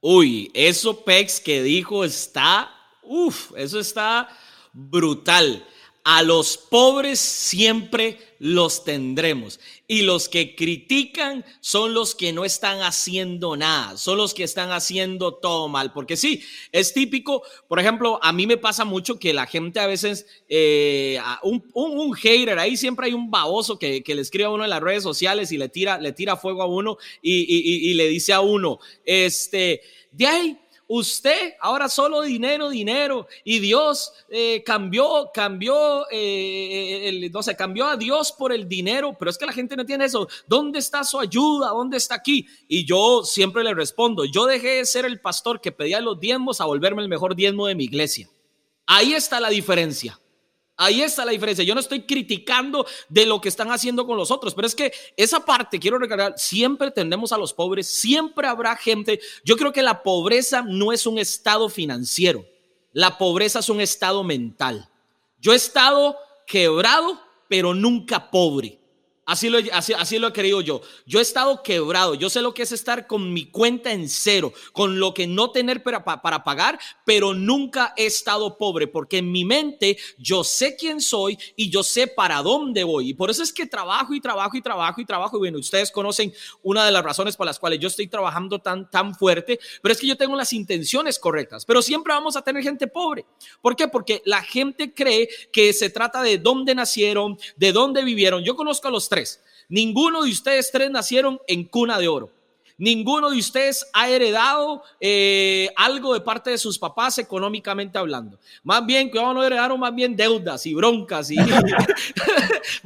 [0.00, 2.70] Uy, eso Pex que dijo está,
[3.02, 4.28] uff, eso está
[4.72, 5.64] brutal.
[6.04, 9.60] A los pobres siempre los tendremos.
[9.86, 14.72] Y los que critican son los que no están haciendo nada, son los que están
[14.72, 15.92] haciendo todo mal.
[15.92, 19.86] Porque sí, es típico, por ejemplo, a mí me pasa mucho que la gente a
[19.86, 24.50] veces, eh, un, un, hater, ahí siempre hay un baboso que, que, le escribe a
[24.50, 27.90] uno en las redes sociales y le tira, le tira fuego a uno y, y,
[27.90, 30.58] y le dice a uno, este, de ahí
[30.94, 33.26] Usted ahora solo dinero, dinero.
[33.44, 39.16] Y Dios eh, cambió, cambió, eh, el, no sé, cambió a Dios por el dinero.
[39.18, 40.28] Pero es que la gente no tiene eso.
[40.46, 41.68] ¿Dónde está su ayuda?
[41.68, 42.46] ¿Dónde está aquí?
[42.68, 46.60] Y yo siempre le respondo, yo dejé de ser el pastor que pedía los diezmos
[46.60, 48.28] a volverme el mejor diezmo de mi iglesia.
[48.86, 50.20] Ahí está la diferencia.
[50.82, 51.64] Ahí está la diferencia.
[51.64, 54.92] Yo no estoy criticando de lo que están haciendo con los otros, pero es que
[55.16, 59.20] esa parte, quiero recordar, siempre tendemos a los pobres, siempre habrá gente.
[59.44, 62.44] Yo creo que la pobreza no es un estado financiero,
[62.92, 64.88] la pobreza es un estado mental.
[65.38, 66.16] Yo he estado
[66.46, 68.81] quebrado, pero nunca pobre.
[69.32, 70.82] Así lo, así, así lo he querido yo.
[71.06, 72.14] Yo he estado quebrado.
[72.14, 75.50] Yo sé lo que es estar con mi cuenta en cero, con lo que no
[75.50, 80.76] tener para, para, pagar, pero nunca he estado pobre, porque en mi mente yo sé
[80.76, 83.08] quién soy y yo sé para dónde voy.
[83.08, 85.36] Y por eso es que trabajo y trabajo y trabajo y trabajo.
[85.38, 86.30] Y bueno, ustedes conocen
[86.62, 89.98] una de las razones por las cuales yo estoy trabajando tan, tan fuerte, pero es
[89.98, 91.64] que yo tengo las intenciones correctas.
[91.64, 93.24] Pero siempre vamos a tener gente pobre.
[93.62, 93.88] ¿Por qué?
[93.88, 98.44] Porque la gente cree que se trata de dónde nacieron, de dónde vivieron.
[98.44, 99.21] Yo conozco a los tres.
[99.68, 102.30] Ninguno de ustedes tres nacieron en cuna de oro.
[102.78, 108.38] Ninguno de ustedes ha heredado eh, algo de parte de sus papás económicamente hablando.
[108.64, 111.30] Más bien, que no heredaron más bien deudas y broncas.
[111.30, 111.36] Y,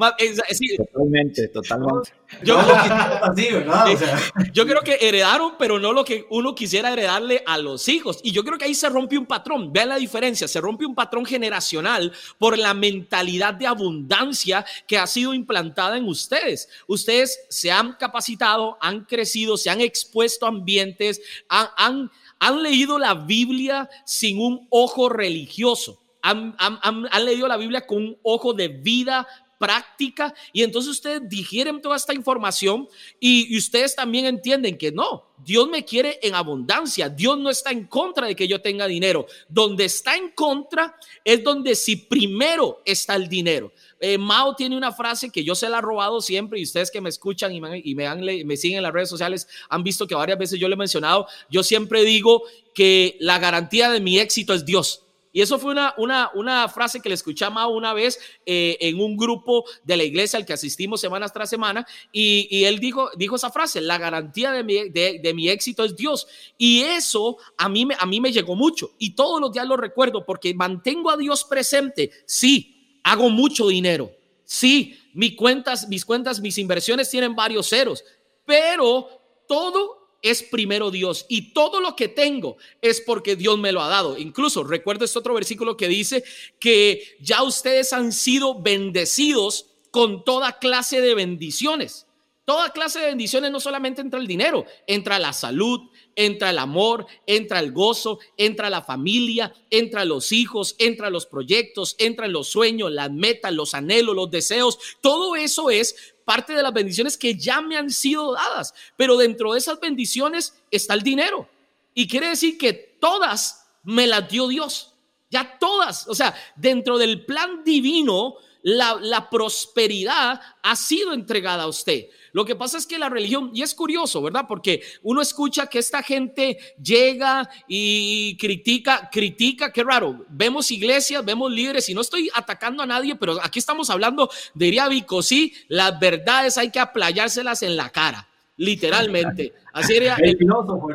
[0.76, 2.12] totalmente, totalmente.
[2.42, 2.60] Yo,
[4.52, 8.20] yo creo que heredaron, pero no lo que uno quisiera heredarle a los hijos.
[8.22, 9.72] Y yo creo que ahí se rompe un patrón.
[9.72, 10.48] Vean la diferencia.
[10.48, 16.04] Se rompe un patrón generacional por la mentalidad de abundancia que ha sido implantada en
[16.04, 16.68] ustedes.
[16.86, 23.14] Ustedes se han capacitado, han crecido, se han expuesto a ambientes, han, han, leído la
[23.14, 26.02] Biblia sin un ojo religioso.
[26.22, 29.26] Han, han, leído la Biblia con un ojo de vida
[29.58, 32.88] práctica y entonces ustedes digieren toda esta información
[33.18, 37.86] y, ustedes también entienden que no, Dios me quiere en abundancia, Dios no está en
[37.86, 43.14] contra de que yo tenga dinero, donde está en contra es donde si primero está
[43.14, 43.72] el dinero.
[43.98, 47.00] Eh, Mao tiene una frase que yo se la he robado siempre y ustedes que
[47.00, 50.60] me escuchan y, me, me siguen en las redes sociales han visto que varias veces
[50.60, 52.42] yo le he mencionado, yo siempre digo
[52.74, 55.05] que la garantía de mi éxito es Dios.
[55.36, 59.18] Y eso fue una, una, una frase que le Mao una vez eh, en un
[59.18, 61.86] grupo de la iglesia al que asistimos semanas tras semana.
[62.10, 65.94] Y, y él dijo, dijo esa frase, la garantía de mi, de mi, éxito es
[65.94, 66.26] Dios.
[66.56, 68.92] Y eso a mí, a mí me llegó mucho.
[68.96, 72.10] Y todos los días lo recuerdo porque mantengo a Dios presente.
[72.24, 74.10] Sí, hago mucho dinero.
[74.42, 78.02] Sí, mis cuentas, mis cuentas, mis inversiones tienen varios ceros.
[78.46, 79.06] Pero
[79.46, 83.88] todo es primero Dios y todo lo que tengo es porque Dios me lo ha
[83.88, 84.18] dado.
[84.18, 86.24] Incluso recuerdo este otro versículo que dice
[86.58, 92.06] que ya ustedes han sido bendecidos con toda clase de bendiciones.
[92.44, 97.06] Toda clase de bendiciones no solamente entra el dinero, entra la salud, entra el amor,
[97.26, 102.90] entra el gozo, entra la familia, entra los hijos, entra los proyectos, entran los sueños,
[102.90, 104.78] las metas, los anhelos, los deseos.
[105.00, 109.52] Todo eso es parte de las bendiciones que ya me han sido dadas, pero dentro
[109.52, 111.48] de esas bendiciones está el dinero.
[111.94, 114.94] Y quiere decir que todas me las dio Dios.
[115.30, 121.68] Ya todas, o sea, dentro del plan divino, la, la, prosperidad ha sido entregada a
[121.68, 122.06] usted.
[122.32, 124.46] Lo que pasa es que la religión, y es curioso, ¿verdad?
[124.48, 130.26] Porque uno escucha que esta gente llega y critica, critica, qué raro.
[130.28, 134.88] Vemos iglesias, vemos líderes, y no estoy atacando a nadie, pero aquí estamos hablando, diría
[134.88, 139.52] Vico, sí, las verdades hay que aplayárselas en la cara literalmente.
[139.72, 140.88] Así era el, filósofo,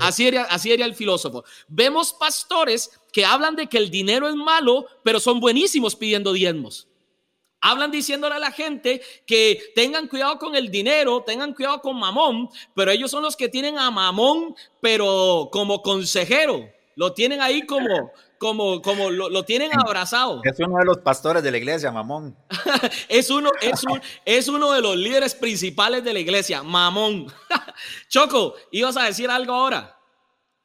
[0.00, 1.44] así, era, así era el filósofo.
[1.68, 6.88] Vemos pastores que hablan de que el dinero es malo, pero son buenísimos pidiendo diezmos.
[7.62, 12.50] Hablan diciéndole a la gente que tengan cuidado con el dinero, tengan cuidado con Mamón,
[12.74, 16.68] pero ellos son los que tienen a Mamón, pero como consejero.
[16.96, 20.42] Lo tienen ahí como, como, como lo, tienen abrazado.
[20.44, 22.36] Es uno de los pastores de la iglesia, Mamón.
[23.08, 23.80] es, uno, es,
[24.24, 27.32] es uno de los líderes principales de la iglesia, Mamón.
[28.08, 30.01] Choco, ¿ibas a decir algo ahora?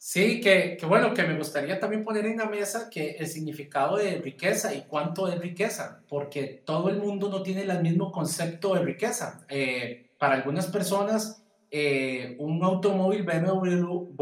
[0.10, 3.98] Sí, que, que, bueno, que me gustaría también poner en la mesa que el significado
[3.98, 8.74] de riqueza y cuánto es riqueza, porque todo el mundo no tiene el mismo concepto
[8.74, 9.46] de riqueza.
[9.50, 14.14] Eh, para algunas personas, eh, un automóvil BMW,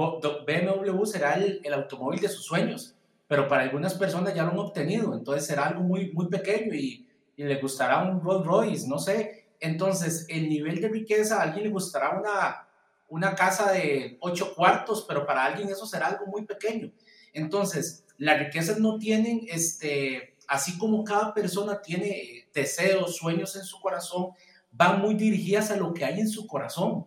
[0.47, 2.95] BMW será el, el, automóvil de sus sueños,
[3.27, 7.07] pero para algunas personas ya lo han obtenido, entonces será algo muy, muy pequeño y,
[7.37, 9.49] y le gustará un Rolls Royce, no sé.
[9.59, 12.64] Entonces, el nivel de riqueza, a alguien le gustará una
[13.07, 16.91] una casa de ocho cuartos, pero para alguien eso será algo muy pequeño.
[17.33, 23.79] Entonces, las riquezas no tienen, este, así como cada persona tiene deseos, sueños en su
[23.79, 24.31] corazón,
[24.71, 27.05] van muy dirigidas a lo que hay en su corazón.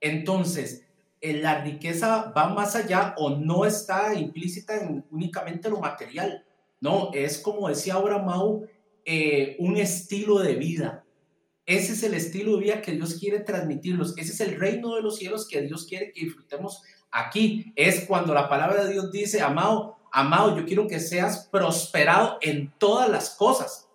[0.00, 0.84] Entonces,
[1.20, 6.44] eh, la riqueza va más allá o no está implícita en únicamente lo material.
[6.80, 8.66] No, es como decía ahora Mau,
[9.04, 11.04] eh, un estilo de vida.
[11.68, 14.16] Ese es el estilo de vida que Dios quiere transmitirlos.
[14.16, 17.74] Ese es el reino de los cielos que Dios quiere que disfrutemos aquí.
[17.76, 22.72] Es cuando la palabra de Dios dice, amado, amado, yo quiero que seas prosperado en
[22.78, 23.86] todas las cosas.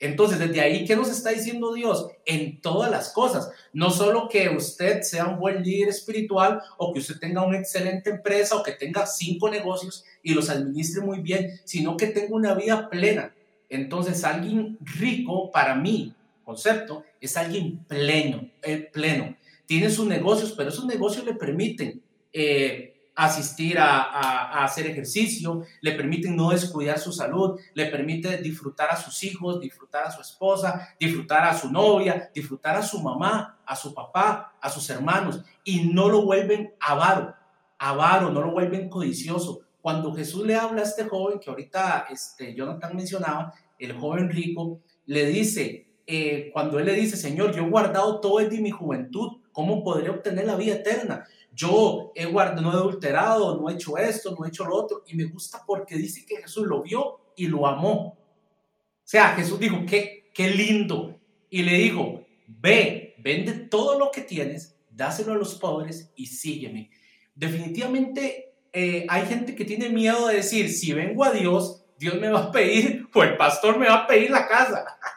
[0.00, 2.08] Entonces, desde ahí, ¿qué nos está diciendo Dios?
[2.26, 3.48] En todas las cosas.
[3.72, 8.10] No solo que usted sea un buen líder espiritual o que usted tenga una excelente
[8.10, 12.54] empresa o que tenga cinco negocios y los administre muy bien, sino que tenga una
[12.54, 13.32] vida plena.
[13.68, 16.12] Entonces, alguien rico para mí
[16.44, 19.36] concepto, es alguien pleno, eh, pleno.
[19.66, 22.02] Tiene sus negocios, pero esos negocios le permiten
[22.32, 28.96] eh, asistir a, hacer ejercicio, le permiten no descuidar su salud, le permite disfrutar a
[28.96, 33.76] sus hijos, disfrutar a su esposa, disfrutar a su novia, disfrutar a su mamá, a
[33.76, 37.34] su papá, a sus hermanos, y no lo vuelven avaro,
[37.78, 39.60] avaro, no lo vuelven codicioso.
[39.80, 44.80] Cuando Jesús le habla a este joven, que ahorita este, Jonathan mencionaba, el joven rico,
[45.06, 49.40] le dice, eh, cuando él le dice, Señor, yo he guardado todo desde mi juventud,
[49.52, 51.24] ¿cómo podré obtener la vida eterna?
[51.52, 55.02] Yo he guardado, no he adulterado, no he hecho esto, no he hecho lo otro,
[55.06, 58.18] y me gusta porque dice que Jesús lo vio y lo amó.
[58.18, 64.22] O sea, Jesús dijo, qué, qué lindo, y le dijo, ve, vende todo lo que
[64.22, 66.90] tienes, dáselo a los pobres y sígueme.
[67.34, 72.28] Definitivamente eh, hay gente que tiene miedo de decir, si vengo a Dios, Dios me
[72.28, 74.84] va a pedir, o el pastor me va a pedir la casa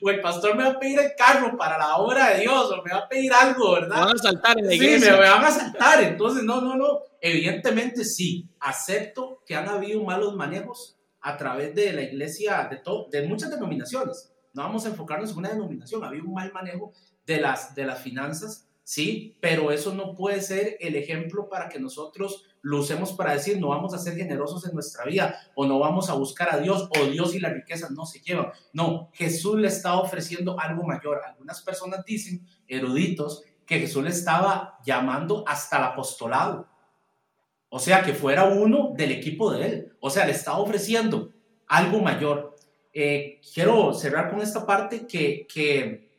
[0.02, 2.82] o el pastor me va a pedir el carro para la obra de Dios, o
[2.82, 3.96] me va a pedir algo, ¿verdad?
[3.96, 4.98] Me van a saltar en la iglesia.
[4.98, 6.02] Sí, me van a saltar.
[6.02, 7.00] Entonces, no, no, no.
[7.20, 13.28] Evidentemente sí, acepto que han habido malos manejos a través de la iglesia, de, de
[13.28, 14.32] muchas denominaciones.
[14.52, 16.92] No vamos a enfocarnos en una denominación, ha habido un mal manejo
[17.26, 21.78] de las, de las finanzas, sí, pero eso no puede ser el ejemplo para que
[21.78, 25.78] nosotros lo usemos para decir no vamos a ser generosos en nuestra vida o no
[25.78, 28.50] vamos a buscar a Dios o Dios y la riqueza no se llevan.
[28.72, 31.20] No, Jesús le está ofreciendo algo mayor.
[31.24, 36.66] Algunas personas dicen, eruditos, que Jesús le estaba llamando hasta el apostolado.
[37.68, 39.92] O sea, que fuera uno del equipo de él.
[40.00, 41.30] O sea, le estaba ofreciendo
[41.68, 42.56] algo mayor.
[42.92, 46.09] Eh, quiero cerrar con esta parte que, que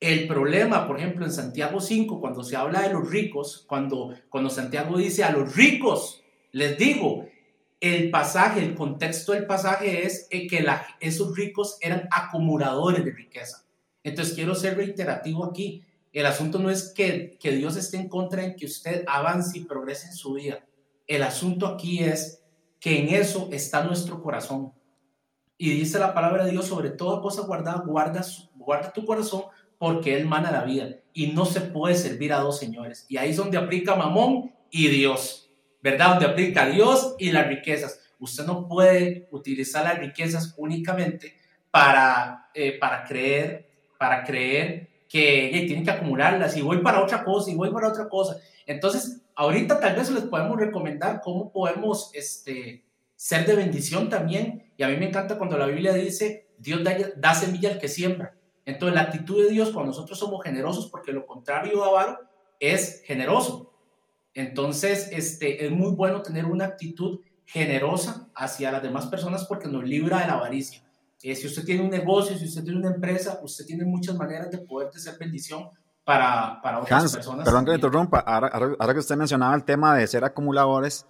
[0.00, 4.50] el problema, por ejemplo, en Santiago 5, cuando se habla de los ricos, cuando, cuando
[4.50, 7.26] Santiago dice a los ricos, les digo,
[7.80, 10.66] el pasaje, el contexto del pasaje es que
[11.00, 13.64] esos ricos eran acumuladores de riqueza.
[14.02, 15.82] Entonces quiero ser reiterativo aquí.
[16.12, 19.64] El asunto no es que, que Dios esté en contra en que usted avance y
[19.64, 20.64] progrese en su vida.
[21.06, 22.42] El asunto aquí es
[22.78, 24.72] que en eso está nuestro corazón.
[25.56, 29.44] Y dice la palabra de Dios sobre toda cosa guardada, guarda, guarda tu corazón
[29.78, 33.06] porque Él mana la vida y no se puede servir a dos señores.
[33.08, 35.50] Y ahí es donde aplica Mamón y Dios,
[35.82, 36.10] ¿verdad?
[36.10, 38.00] Donde aplica Dios y las riquezas.
[38.18, 41.36] Usted no puede utilizar las riquezas únicamente
[41.70, 43.68] para, eh, para creer,
[43.98, 48.08] para creer que tiene que acumularlas y voy para otra cosa y voy para otra
[48.08, 48.36] cosa.
[48.66, 54.72] Entonces, ahorita tal vez les podemos recomendar cómo podemos este, ser de bendición también.
[54.76, 57.88] Y a mí me encanta cuando la Biblia dice, Dios da, da semilla al que
[57.88, 58.34] siembra.
[58.66, 62.18] Entonces, la actitud de Dios cuando nosotros somos generosos, porque lo contrario de avaro
[62.58, 63.72] es generoso.
[64.32, 69.84] Entonces, este, es muy bueno tener una actitud generosa hacia las demás personas porque nos
[69.84, 70.82] libra de la avaricia.
[71.22, 74.50] Eh, si usted tiene un negocio, si usted tiene una empresa, usted tiene muchas maneras
[74.50, 75.68] de poder ser bendición
[76.04, 77.44] para, para otras personas.
[77.44, 81.06] Perdón que me interrumpa, ahora, ahora, que usted mencionaba el tema de ser acumuladores,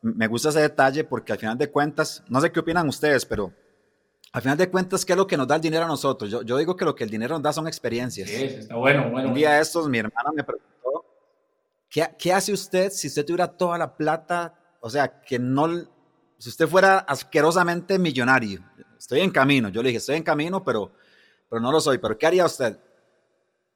[0.00, 3.52] me gusta ese detalle porque al final de cuentas, no sé qué opinan ustedes, pero
[4.32, 6.30] al final de cuentas, ¿qué es lo que nos da el dinero a nosotros?
[6.30, 8.28] Yo, yo digo que lo que el dinero nos da son experiencias.
[8.28, 9.28] Sí, está bueno, bueno.
[9.28, 11.04] Un día de estos, mi hermana me preguntó,
[11.88, 14.54] ¿qué, ¿qué hace usted si usted tuviera toda la plata?
[14.80, 15.68] O sea, que no,
[16.36, 18.62] si usted fuera asquerosamente millonario.
[18.98, 19.70] Estoy en camino.
[19.70, 20.92] Yo le dije, estoy en camino, pero,
[21.48, 21.98] pero no lo soy.
[21.98, 22.78] ¿Pero qué haría usted?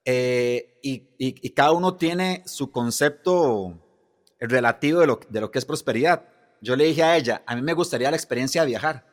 [0.05, 3.78] Eh, y, y, y, cada uno tiene su concepto
[4.40, 6.24] relativo de lo, de lo que es prosperidad.
[6.61, 9.12] Yo le dije a ella, a mí me gustaría la experiencia de viajar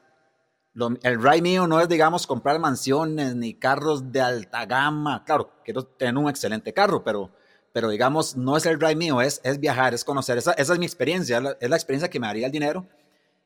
[0.75, 5.23] el ride mío no es, digamos, comprar mansiones ni carros de alta gama.
[5.25, 7.31] Claro, quiero tener un excelente carro, pero,
[7.73, 10.37] pero digamos, no es el ride mío, es, es viajar, es conocer.
[10.37, 12.87] Esa, es mi experiencia, es la, experiencia que me daría el dinero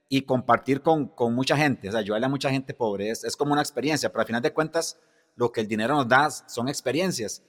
[0.10, 3.10] y compartir con, con mucha gente, o sea, ayudarle a mucha gente pobre.
[3.10, 5.00] Es, es como una experiencia, pero al final de cuentas,
[5.36, 7.42] lo que el dinero nos da son experiencias.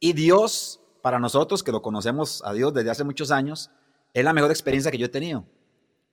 [0.00, 3.70] Y Dios, para nosotros que lo conocemos a Dios desde hace muchos años,
[4.14, 5.44] es la mejor experiencia que yo he tenido.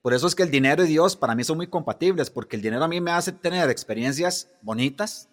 [0.06, 2.62] Por eso es que el dinero y Dios para mí son muy compatibles, porque el
[2.62, 5.28] dinero a mí me hace tener experiencias bonitas,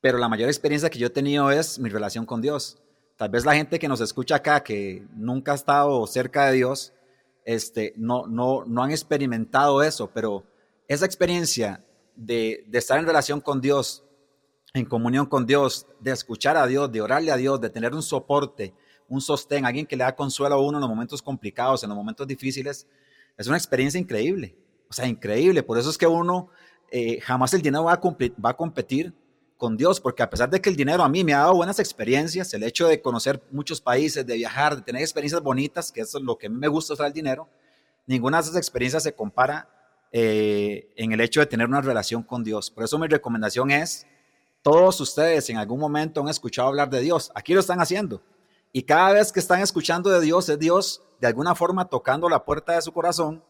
[0.00, 2.82] pero la mayor experiencia que yo he tenido es mi relación con Dios.
[3.16, 6.94] Tal vez la gente que nos escucha acá, que nunca ha estado cerca de Dios,
[7.44, 10.42] este, no, no, no han experimentado eso, pero
[10.88, 11.84] esa experiencia
[12.16, 14.02] de, de estar en relación con Dios,
[14.74, 18.02] en comunión con Dios, de escuchar a Dios, de orarle a Dios, de tener un
[18.02, 18.74] soporte,
[19.08, 21.96] un sostén, alguien que le da consuelo a uno en los momentos complicados, en los
[21.96, 22.88] momentos difíciles,
[23.36, 24.56] es una experiencia increíble,
[24.88, 25.62] o sea, increíble.
[25.62, 26.50] Por eso es que uno
[26.90, 29.12] eh, jamás el dinero va a, competir
[29.56, 31.78] con Dios, porque a pesar de que el dinero a mí me ha dado buenas
[31.78, 36.14] experiencias, el hecho de conocer muchos países, de viajar, de tener experiencias bonitas, que es
[36.14, 37.48] lo que me gusta usar el dinero,
[38.06, 39.68] ninguna de esas experiencias se compara
[40.12, 42.70] eh, en el hecho de tener una relación con Dios.
[42.70, 44.06] Por eso mi recomendación es,
[44.62, 48.22] todos ustedes en algún momento han escuchado hablar de Dios, aquí lo están haciendo,
[48.72, 52.44] y cada vez que están escuchando de Dios, es Dios de alguna forma tocando la
[52.44, 53.42] puerta de su corazón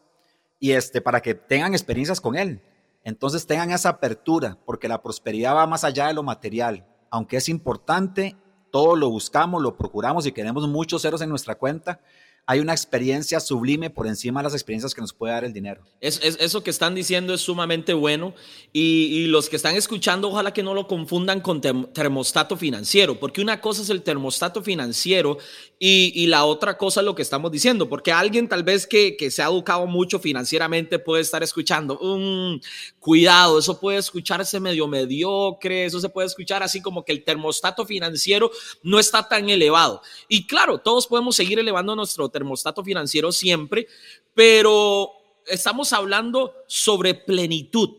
[0.59, 2.61] y este, para que tengan experiencias con Él.
[3.03, 6.85] Entonces tengan esa apertura, porque la prosperidad va más allá de lo material.
[7.09, 8.35] Aunque es importante,
[8.71, 12.01] todo lo buscamos, lo procuramos y queremos muchos ceros en nuestra cuenta,
[12.49, 15.81] hay una experiencia sublime por encima de las experiencias que nos puede dar el dinero.
[15.99, 18.33] Es, eso que están diciendo es sumamente bueno
[18.71, 23.59] y, los que están escuchando ojalá que no lo confundan con termostato financiero, porque una
[23.59, 25.37] cosa es el termostato financiero
[25.77, 29.29] y, la otra cosa es lo que estamos diciendo, porque alguien tal vez que, que
[29.29, 32.59] se ha educado mucho financieramente puede estar escuchando, um,
[32.99, 37.85] cuidado, eso puede escucharse medio mediocre, eso se puede escuchar así como que el termostato
[37.85, 38.51] financiero
[38.83, 40.01] no está tan elevado.
[40.29, 43.87] Y claro, todos podemos seguir elevando nuestro termostato financiero siempre,
[44.35, 45.11] pero
[45.47, 47.89] estamos hablando sobre plenitud,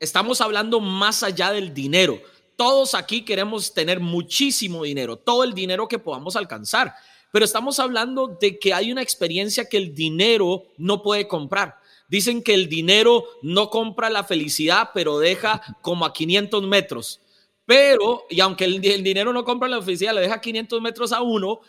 [0.00, 2.20] estamos hablando más allá del dinero.
[2.56, 6.94] Todos aquí queremos tener muchísimo dinero, todo el dinero que podamos alcanzar,
[7.32, 11.76] pero estamos hablando de que hay una experiencia que el dinero no puede comprar.
[12.08, 17.20] Dicen que el dinero no compra la felicidad, pero deja como a 500 metros.
[17.66, 21.60] Pero, y aunque el, dinero no compra la felicidad, le deja 500 metros a uno,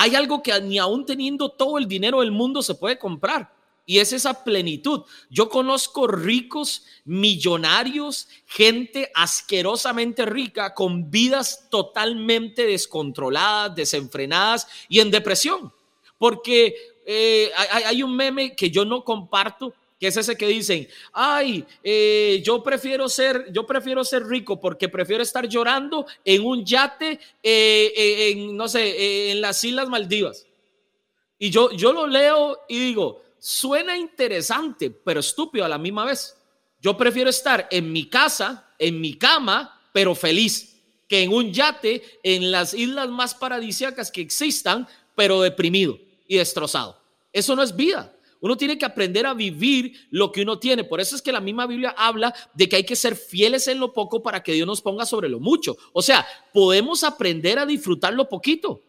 [0.00, 3.52] hay algo que ni aún teniendo todo el dinero del mundo se puede comprar.
[3.84, 5.02] Y es esa plenitud.
[5.28, 15.70] Yo conozco ricos, millonarios, gente asquerosamente rica, con vidas totalmente descontroladas, desenfrenadas y en depresión.
[16.16, 16.74] Porque
[17.04, 22.40] eh, hay, un meme que yo no comparto, que es ese que dicen, ay, eh,
[22.42, 27.92] yo prefiero ser, yo prefiero ser rico porque prefiero estar llorando en un yate, eh,
[27.94, 30.46] eh, en, no sé, en las Islas Maldivas.
[31.38, 36.34] Y yo, yo lo leo y digo, suena interesante, pero estúpido a la misma vez.
[36.80, 40.78] Yo prefiero estar en mi casa, en mi cama, pero feliz,
[41.08, 46.98] que en un yate en las islas más paradisíacas que existan, pero deprimido y destrozado.
[47.34, 48.14] Eso no es vida.
[48.40, 50.84] Uno tiene que aprender a vivir lo que uno tiene.
[50.84, 53.78] Por eso es que la misma Biblia habla de que hay que ser fieles en
[53.78, 55.76] lo poco para que Dios nos ponga sobre lo mucho.
[55.92, 58.82] O sea, podemos aprender a disfrutar lo poquito.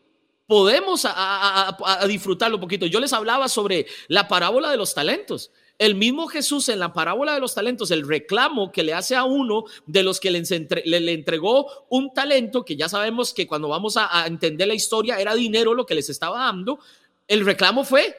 [0.48, 2.86] Podemos a, disfrutar lo poquito.
[2.86, 5.52] Yo les hablaba sobre la parábola de los talentos.
[5.78, 9.24] El mismo Jesús en la parábola de los talentos, el reclamo que le hace a
[9.24, 10.42] uno de los que le,
[10.86, 15.34] le, entregó un talento, que ya sabemos que cuando vamos a entender la historia era
[15.34, 16.80] dinero lo que les estaba dando,
[17.28, 18.16] el reclamo fue,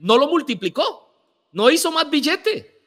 [0.00, 1.14] no lo multiplicó,
[1.52, 2.80] no hizo más billete,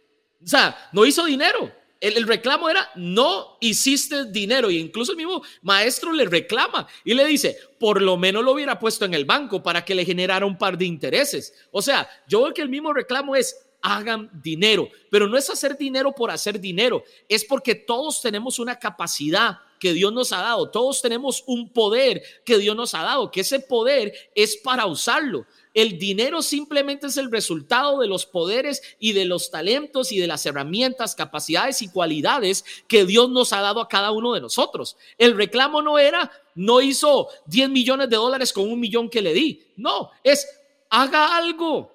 [0.44, 1.72] o sea, no hizo dinero.
[2.00, 4.70] El, reclamo era, no hiciste dinero.
[4.70, 8.78] Y incluso el mismo maestro le reclama y le dice, por lo menos lo hubiera
[8.78, 11.54] puesto en el banco para que le generara un par de intereses.
[11.72, 14.90] O sea, yo veo que el mismo reclamo es, hagan dinero.
[15.10, 19.94] Pero no es hacer dinero por hacer dinero, es porque todos tenemos una capacidad que
[19.94, 23.60] Dios nos ha dado, todos tenemos un poder que Dios nos ha dado, que ese
[23.60, 25.46] poder es para usarlo.
[25.74, 30.28] El dinero simplemente es el resultado de los poderes y de los talentos y de
[30.28, 34.98] las herramientas, capacidades y cualidades que Dios nos ha dado a cada uno de nosotros.
[35.18, 39.34] El reclamo no era, no hizo 10 millones de dólares con un millón que le
[39.34, 39.64] di.
[39.76, 40.48] No, es
[40.92, 41.92] haga algo.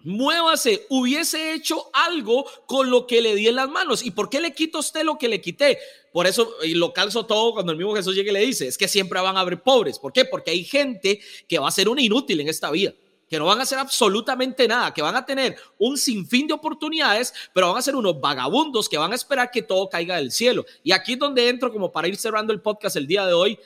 [0.00, 4.04] Muévase, hubiese hecho algo con lo que le di en las manos.
[4.04, 5.78] ¿Y por qué le quito a usted lo que le quité?
[6.12, 8.76] Por eso, y lo calzo todo cuando el mismo Jesús llegue y le dice, es
[8.76, 9.98] que siempre van a haber pobres.
[9.98, 10.26] ¿Por qué?
[10.26, 12.92] Porque hay gente que va a ser un inútil en esta vida
[13.34, 17.34] que no van a hacer absolutamente nada, que van a tener un sinfín de oportunidades,
[17.52, 20.64] pero van a ser unos vagabundos que van a esperar que todo caiga del cielo.
[20.84, 23.58] Y aquí es donde entro como para ir cerrando el podcast el día de hoy.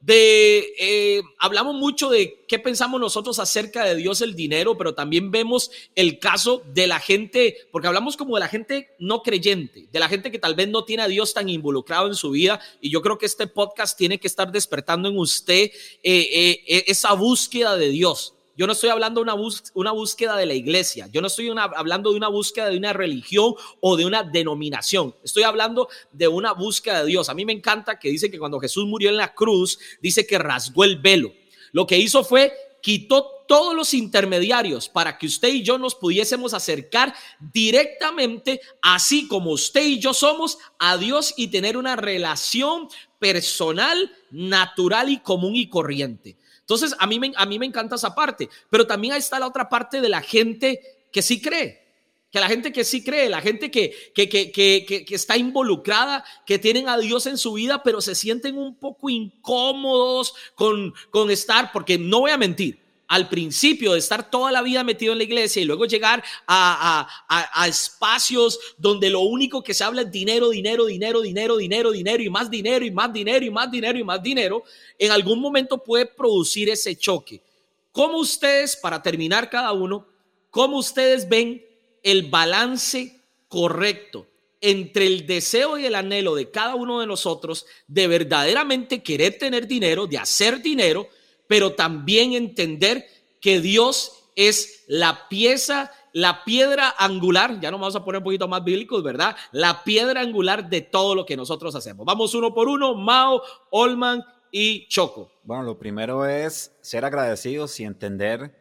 [0.00, 5.30] De, eh, hablamos mucho de qué pensamos nosotros acerca de Dios el dinero, pero también
[5.30, 10.00] vemos el caso de la gente, porque hablamos como de la gente no creyente, de
[10.00, 12.88] la gente que tal vez no tiene a Dios tan involucrado en su vida, y
[12.88, 15.70] yo creo que este podcast tiene que estar despertando en usted
[16.02, 20.44] eh, eh, esa búsqueda de Dios yo no estoy hablando de una, una búsqueda de
[20.44, 21.08] la iglesia.
[21.10, 25.14] Yo no estoy hablando de una búsqueda de una religión o de una denominación.
[25.24, 27.30] Estoy hablando de una búsqueda de Dios.
[27.30, 30.38] A mí me encanta que dice que cuando Jesús murió en la cruz, dice que
[30.38, 31.32] rasgó el velo.
[31.72, 32.52] Lo que hizo fue
[32.82, 39.52] quitó todos los intermediarios para que usted y yo nos pudiésemos acercar directamente, así como
[39.52, 42.88] usted y yo somos, a Dios y tener una relación
[43.18, 46.36] personal, natural y común y corriente.
[46.70, 49.48] Entonces, a mí, me, a mí me encanta esa parte, pero también ahí está la
[49.48, 51.82] otra parte de la gente que sí cree,
[52.30, 56.60] que la gente que sí cree, la gente que, que, que, que, está involucrada, que
[56.60, 61.72] tienen a Dios en su vida, pero se sienten un poco incómodos con, con estar,
[61.72, 62.78] porque no voy a mentir,
[63.10, 67.08] al principio de estar toda la vida metido en la iglesia y luego llegar a,
[67.28, 72.22] a, espacios donde lo único que se habla es dinero, dinero, dinero, dinero, dinero, dinero
[72.22, 74.62] y más dinero y más dinero y más dinero y más dinero,
[74.96, 77.42] en algún momento puede producir ese choque.
[77.90, 80.06] ¿Cómo ustedes, para terminar cada uno,
[80.48, 81.66] cómo ustedes ven
[82.04, 84.28] el balance correcto
[84.60, 89.66] entre el deseo y el anhelo de cada uno de nosotros de verdaderamente querer tener
[89.66, 91.08] dinero, de hacer dinero,
[91.50, 93.08] pero también entender
[93.40, 98.46] que Dios es la pieza, la piedra angular, ya nos vamos a poner un poquito
[98.46, 99.34] más bíblicos, ¿verdad?
[99.50, 102.06] La piedra angular de todo lo que nosotros hacemos.
[102.06, 104.22] Vamos uno por uno, Mao, Olman
[104.52, 105.32] y Choco.
[105.42, 108.54] Bueno, lo primero es ser agradecidos y entender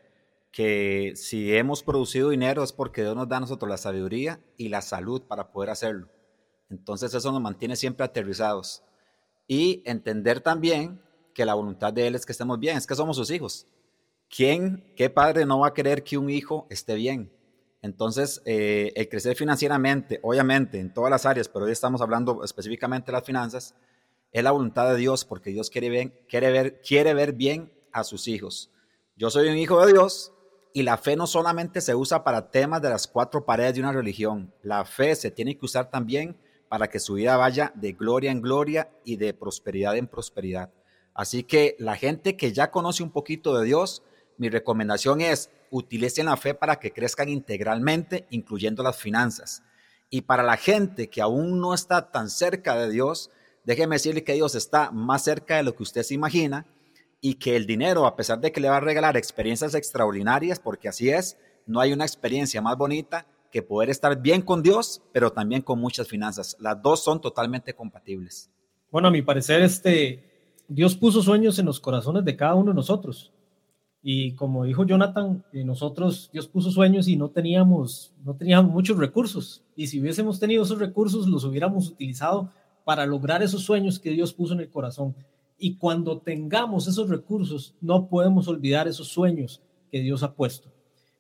[0.52, 4.70] que si hemos producido dinero es porque Dios nos da a nosotros la sabiduría y
[4.70, 6.10] la salud para poder hacerlo.
[6.72, 8.82] Entonces eso nos mantiene siempre aterrizados.
[9.48, 11.00] Y entender también
[11.34, 13.68] que la voluntad de Él es que estemos bien, es que somos sus hijos.
[14.30, 17.32] ¿Quién, qué padre no va a querer que un hijo esté bien?
[17.82, 23.08] Entonces, eh, el crecer financieramente, obviamente, en todas las áreas, pero hoy estamos hablando específicamente
[23.08, 23.76] de las finanzas,
[24.32, 28.04] es la voluntad de Dios, porque Dios quiere, bien, quiere, ver, quiere ver bien a
[28.04, 28.72] sus hijos.
[29.16, 30.34] Yo soy un hijo de Dios
[30.74, 33.92] y la fe no solamente se usa para temas de las cuatro paredes de una
[33.92, 36.38] religión, la fe se tiene que usar también
[36.70, 40.72] para que su vida vaya de gloria en gloria y de prosperidad en prosperidad.
[41.20, 44.04] Así que la gente que ya conoce un poquito de Dios,
[44.38, 49.62] mi recomendación es utilicen la fe para que crezcan integralmente, incluyendo las finanzas.
[50.10, 53.32] Y para la gente que aún no está tan cerca de Dios,
[53.66, 56.66] déjeme decirle que Dios está más cerca de lo que usted se imagina
[57.20, 60.88] y que el dinero, a pesar de que le va a regalar experiencias extraordinarias, porque
[60.88, 65.34] así es, no hay una experiencia más bonita que poder estar bien con Dios, pero
[65.34, 66.56] también con muchas finanzas.
[66.62, 68.50] Las dos son totalmente compatibles.
[68.90, 70.29] Bueno, a mi parecer, este,
[70.70, 73.34] Dios puso sueños en los corazones de cada uno de nosotros.
[74.04, 78.98] Y como dijo Jonathan, eh, nosotros, Dios puso sueños y no teníamos, no teníamos muchos
[78.98, 79.64] recursos.
[79.76, 82.52] Y si hubiésemos tenido esos recursos, los hubiéramos utilizado
[82.86, 85.16] para lograr esos sueños que Dios puso en el corazón.
[85.58, 89.62] Y cuando tengamos esos recursos, no podemos olvidar esos sueños
[89.92, 90.70] que Dios ha puesto.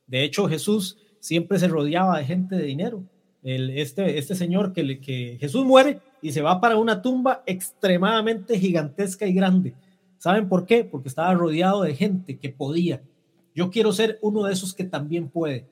[0.05, 3.03] De hecho, Jesús siempre se rodeaba de gente de dinero.
[3.41, 8.59] El, este, este señor que, que Jesús muere y se va para una tumba extremadamente
[8.59, 9.75] gigantesca y grande.
[10.17, 10.83] ¿Saben por qué?
[10.83, 13.01] Porque estaba rodeado de gente que podía.
[13.55, 15.67] Yo quiero ser uno de esos que también puede.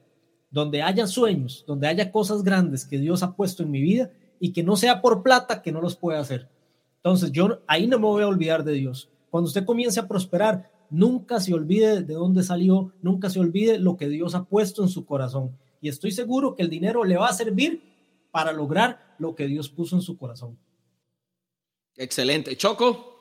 [0.49, 4.53] Donde haya sueños, donde haya cosas grandes que Dios ha puesto en mi vida y
[4.53, 6.47] que no sea por plata que no los pueda hacer.
[6.97, 9.09] Entonces yo ahí no me voy a olvidar de Dios.
[9.29, 13.97] Cuando usted comience a prosperar, nunca se olvide de dónde salió, nunca se olvide lo
[13.97, 15.51] que Dios ha puesto en su corazón.
[15.81, 17.81] Y estoy seguro que el dinero le va a servir
[18.37, 20.59] para lograr lo que Dios puso en su corazón.
[21.95, 22.55] Excelente.
[22.55, 23.19] Choco.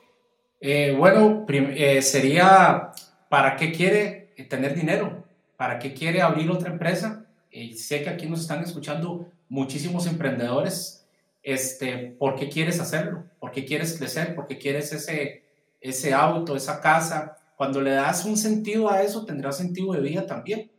[0.61, 2.91] Eh, bueno, eh, sería,
[3.27, 5.25] ¿para qué quiere tener dinero?
[5.55, 7.27] ¿Para qué quiere abrir otra empresa?
[7.51, 11.07] eh, sé que aquí nos están escuchando muchísimos emprendedores,
[11.41, 13.23] este, ¿por qué quieres hacerlo?
[13.39, 14.35] ¿Por qué quieres crecer?
[14.35, 15.43] ¿Por qué quieres ese,
[15.81, 17.37] ese auto, esa casa?
[17.55, 20.69] Cuando le das un sentido a eso, tendrá sentido de vida también.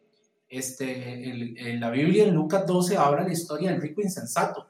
[0.49, 4.67] Este, en la Biblia, en Lucas 12, habla la historia del rico insensato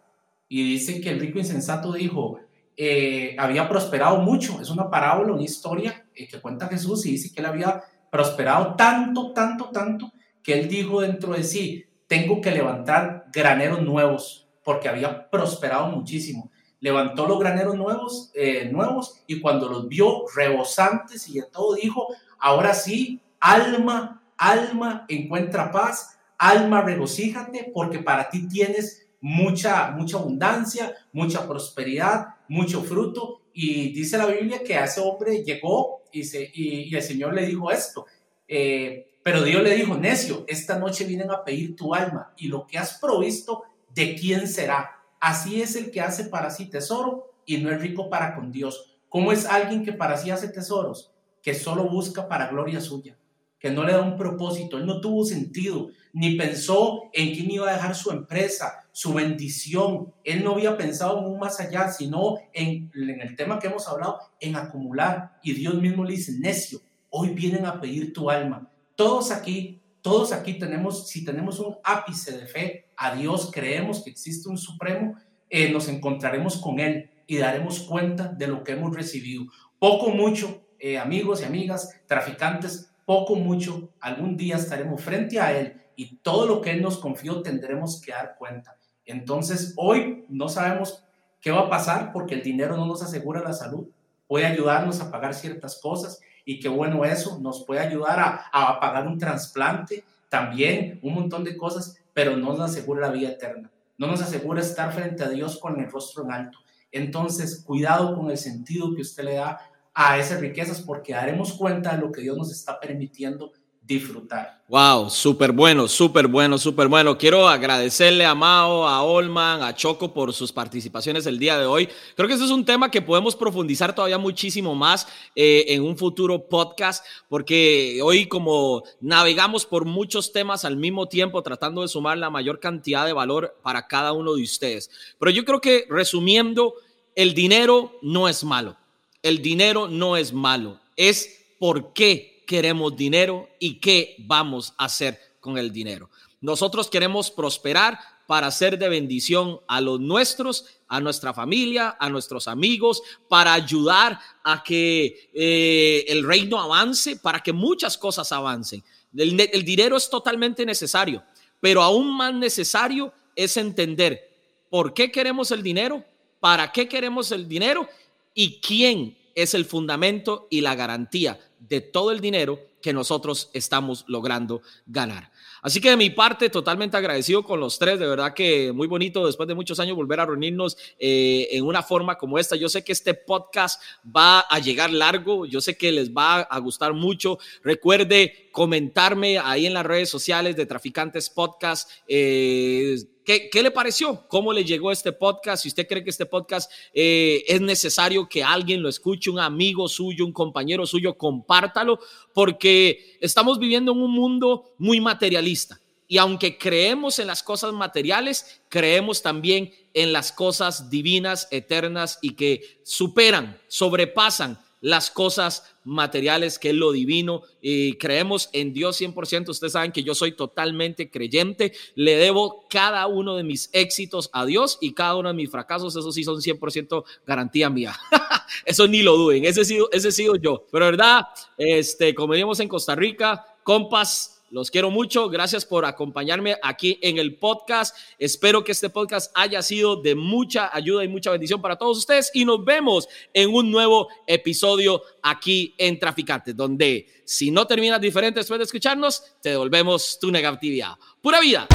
[0.48, 2.40] y dice que el rico insensato dijo,
[2.76, 4.60] eh, había prosperado mucho.
[4.60, 8.74] Es una parábola, una historia eh, que cuenta Jesús y dice que él había prosperado
[8.74, 10.12] tanto, tanto, tanto,
[10.42, 16.50] que él dijo dentro de sí, tengo que levantar graneros nuevos, porque había prosperado muchísimo.
[16.80, 22.06] Levantó los graneros nuevos, eh, nuevos y cuando los vio rebosantes y de todo dijo,
[22.38, 30.94] ahora sí, alma, alma, encuentra paz, alma, regocíjate, porque para ti tienes mucha, mucha abundancia,
[31.12, 33.42] mucha prosperidad, mucho fruto.
[33.52, 38.06] Y dice la Biblia que a ese hombre llegó y, el Señor le dijo esto.
[38.46, 42.66] Eh, pero Dios le dijo, necio, esta noche vienen a pedir tu alma y lo
[42.66, 43.64] que has provisto,
[43.94, 45.02] ¿de quién será?
[45.20, 48.96] Así es el que hace para sí tesoro y no es rico para con Dios.
[49.08, 51.12] ¿Cómo es alguien que para sí hace tesoros?
[51.42, 53.17] Que solo busca para gloria suya,
[53.58, 57.68] que no le da un propósito, él no tuvo sentido, ni pensó en quién iba
[57.68, 60.12] a dejar su empresa, su bendición.
[60.24, 64.18] Él no había pensado en un más allá, sino en, el tema que hemos hablado,
[64.40, 65.38] en acumular.
[65.42, 66.80] Y Dios mismo le dice, necio,
[67.10, 68.70] hoy vienen a pedir tu alma.
[68.94, 74.10] Todos aquí, todos aquí tenemos, si tenemos un ápice de fe a Dios, creemos que
[74.10, 75.16] existe un supremo,
[75.50, 79.44] eh, nos encontraremos con Él y daremos cuenta de lo que hemos recibido.
[79.78, 85.80] Poco, mucho, eh, amigos y amigas, traficantes, poco, mucho, algún día estaremos frente a Él
[85.96, 88.76] y todo lo que Él nos confió tendremos que dar cuenta.
[89.06, 91.02] Entonces, hoy no sabemos
[91.40, 93.88] qué va a pasar porque el dinero no nos asegura la salud.
[94.26, 98.78] Puede ayudarnos a pagar ciertas cosas y qué bueno eso, nos puede ayudar a, a
[98.78, 103.70] pagar un trasplante, también un montón de cosas, pero no nos asegura la vida eterna.
[103.96, 106.58] No nos asegura estar frente a Dios con el rostro en alto.
[106.92, 109.58] Entonces, cuidado con el sentido que usted le da
[110.00, 113.50] a esas riquezas porque daremos cuenta de lo que Dios nos está permitiendo
[113.82, 114.62] disfrutar.
[114.68, 117.18] Wow, súper bueno, súper bueno, súper bueno.
[117.18, 121.88] Quiero agradecerle a Mao, a Olman, a Choco por sus participaciones el día de hoy.
[122.14, 125.98] Creo que este es un tema que podemos profundizar todavía muchísimo más eh, en un
[125.98, 132.18] futuro podcast, porque hoy como navegamos por muchos temas al mismo tiempo, tratando de sumar
[132.18, 134.92] la mayor cantidad de valor para cada uno de ustedes.
[135.18, 136.74] Pero yo creo que resumiendo,
[137.16, 138.76] el dinero no es malo.
[139.22, 140.80] El dinero no es malo.
[140.96, 146.10] Es por qué queremos dinero y qué vamos a hacer con el dinero.
[146.40, 152.46] Nosotros queremos prosperar para ser de bendición a los nuestros, a nuestra familia, a nuestros
[152.46, 158.84] amigos, para ayudar a que eh, el reino avance, para que muchas cosas avancen.
[159.16, 161.22] El, el dinero es totalmente necesario,
[161.58, 164.28] pero aún más necesario es entender
[164.70, 166.04] por qué queremos el dinero,
[166.38, 167.88] para qué queremos el dinero
[168.34, 174.04] y quién es el fundamento y la garantía de todo el dinero que nosotros estamos
[174.08, 175.30] logrando ganar.
[175.62, 179.26] Así que de mi parte, totalmente agradecido con los tres, de verdad que muy bonito
[179.26, 182.54] después de muchos años volver a reunirnos eh, en una forma como esta.
[182.54, 186.58] Yo sé que este podcast va a llegar largo, yo sé que les va a
[186.60, 187.38] gustar mucho.
[187.62, 191.90] Recuerde comentarme ahí en las redes sociales de Traficantes Podcast.
[192.06, 192.96] Eh,
[193.28, 194.26] ¿Qué, le pareció?
[194.26, 195.62] ¿Cómo le llegó este podcast?
[195.62, 199.86] Si usted cree que este podcast eh, es necesario que alguien lo escuche, un amigo
[199.86, 202.00] suyo, un compañero suyo, compártalo,
[202.32, 205.78] porque estamos viviendo en un mundo muy materialista.
[206.06, 212.30] Y aunque creemos en las cosas materiales, creemos también en las cosas divinas, eternas y
[212.30, 219.48] que superan, sobrepasan las cosas materiales, que es lo divino, y creemos en Dios 100%.
[219.48, 224.44] Ustedes saben que yo soy totalmente creyente, le debo cada uno de mis éxitos a
[224.44, 227.98] Dios y cada uno de mis fracasos, eso sí son 100% garantía mía.
[228.64, 230.66] eso ni lo duden, ese sido, ese sido yo.
[230.70, 231.22] Pero verdad,
[231.56, 235.28] este, como en Costa Rica, compas, los quiero mucho.
[235.28, 237.96] Gracias por acompañarme aquí en el podcast.
[238.18, 242.30] Espero que este podcast haya sido de mucha ayuda y mucha bendición para todos ustedes.
[242.34, 248.40] Y nos vemos en un nuevo episodio aquí en Traficantes, donde si no terminas diferente
[248.40, 250.94] después de escucharnos, te devolvemos tu negatividad.
[251.20, 251.68] Pura vida.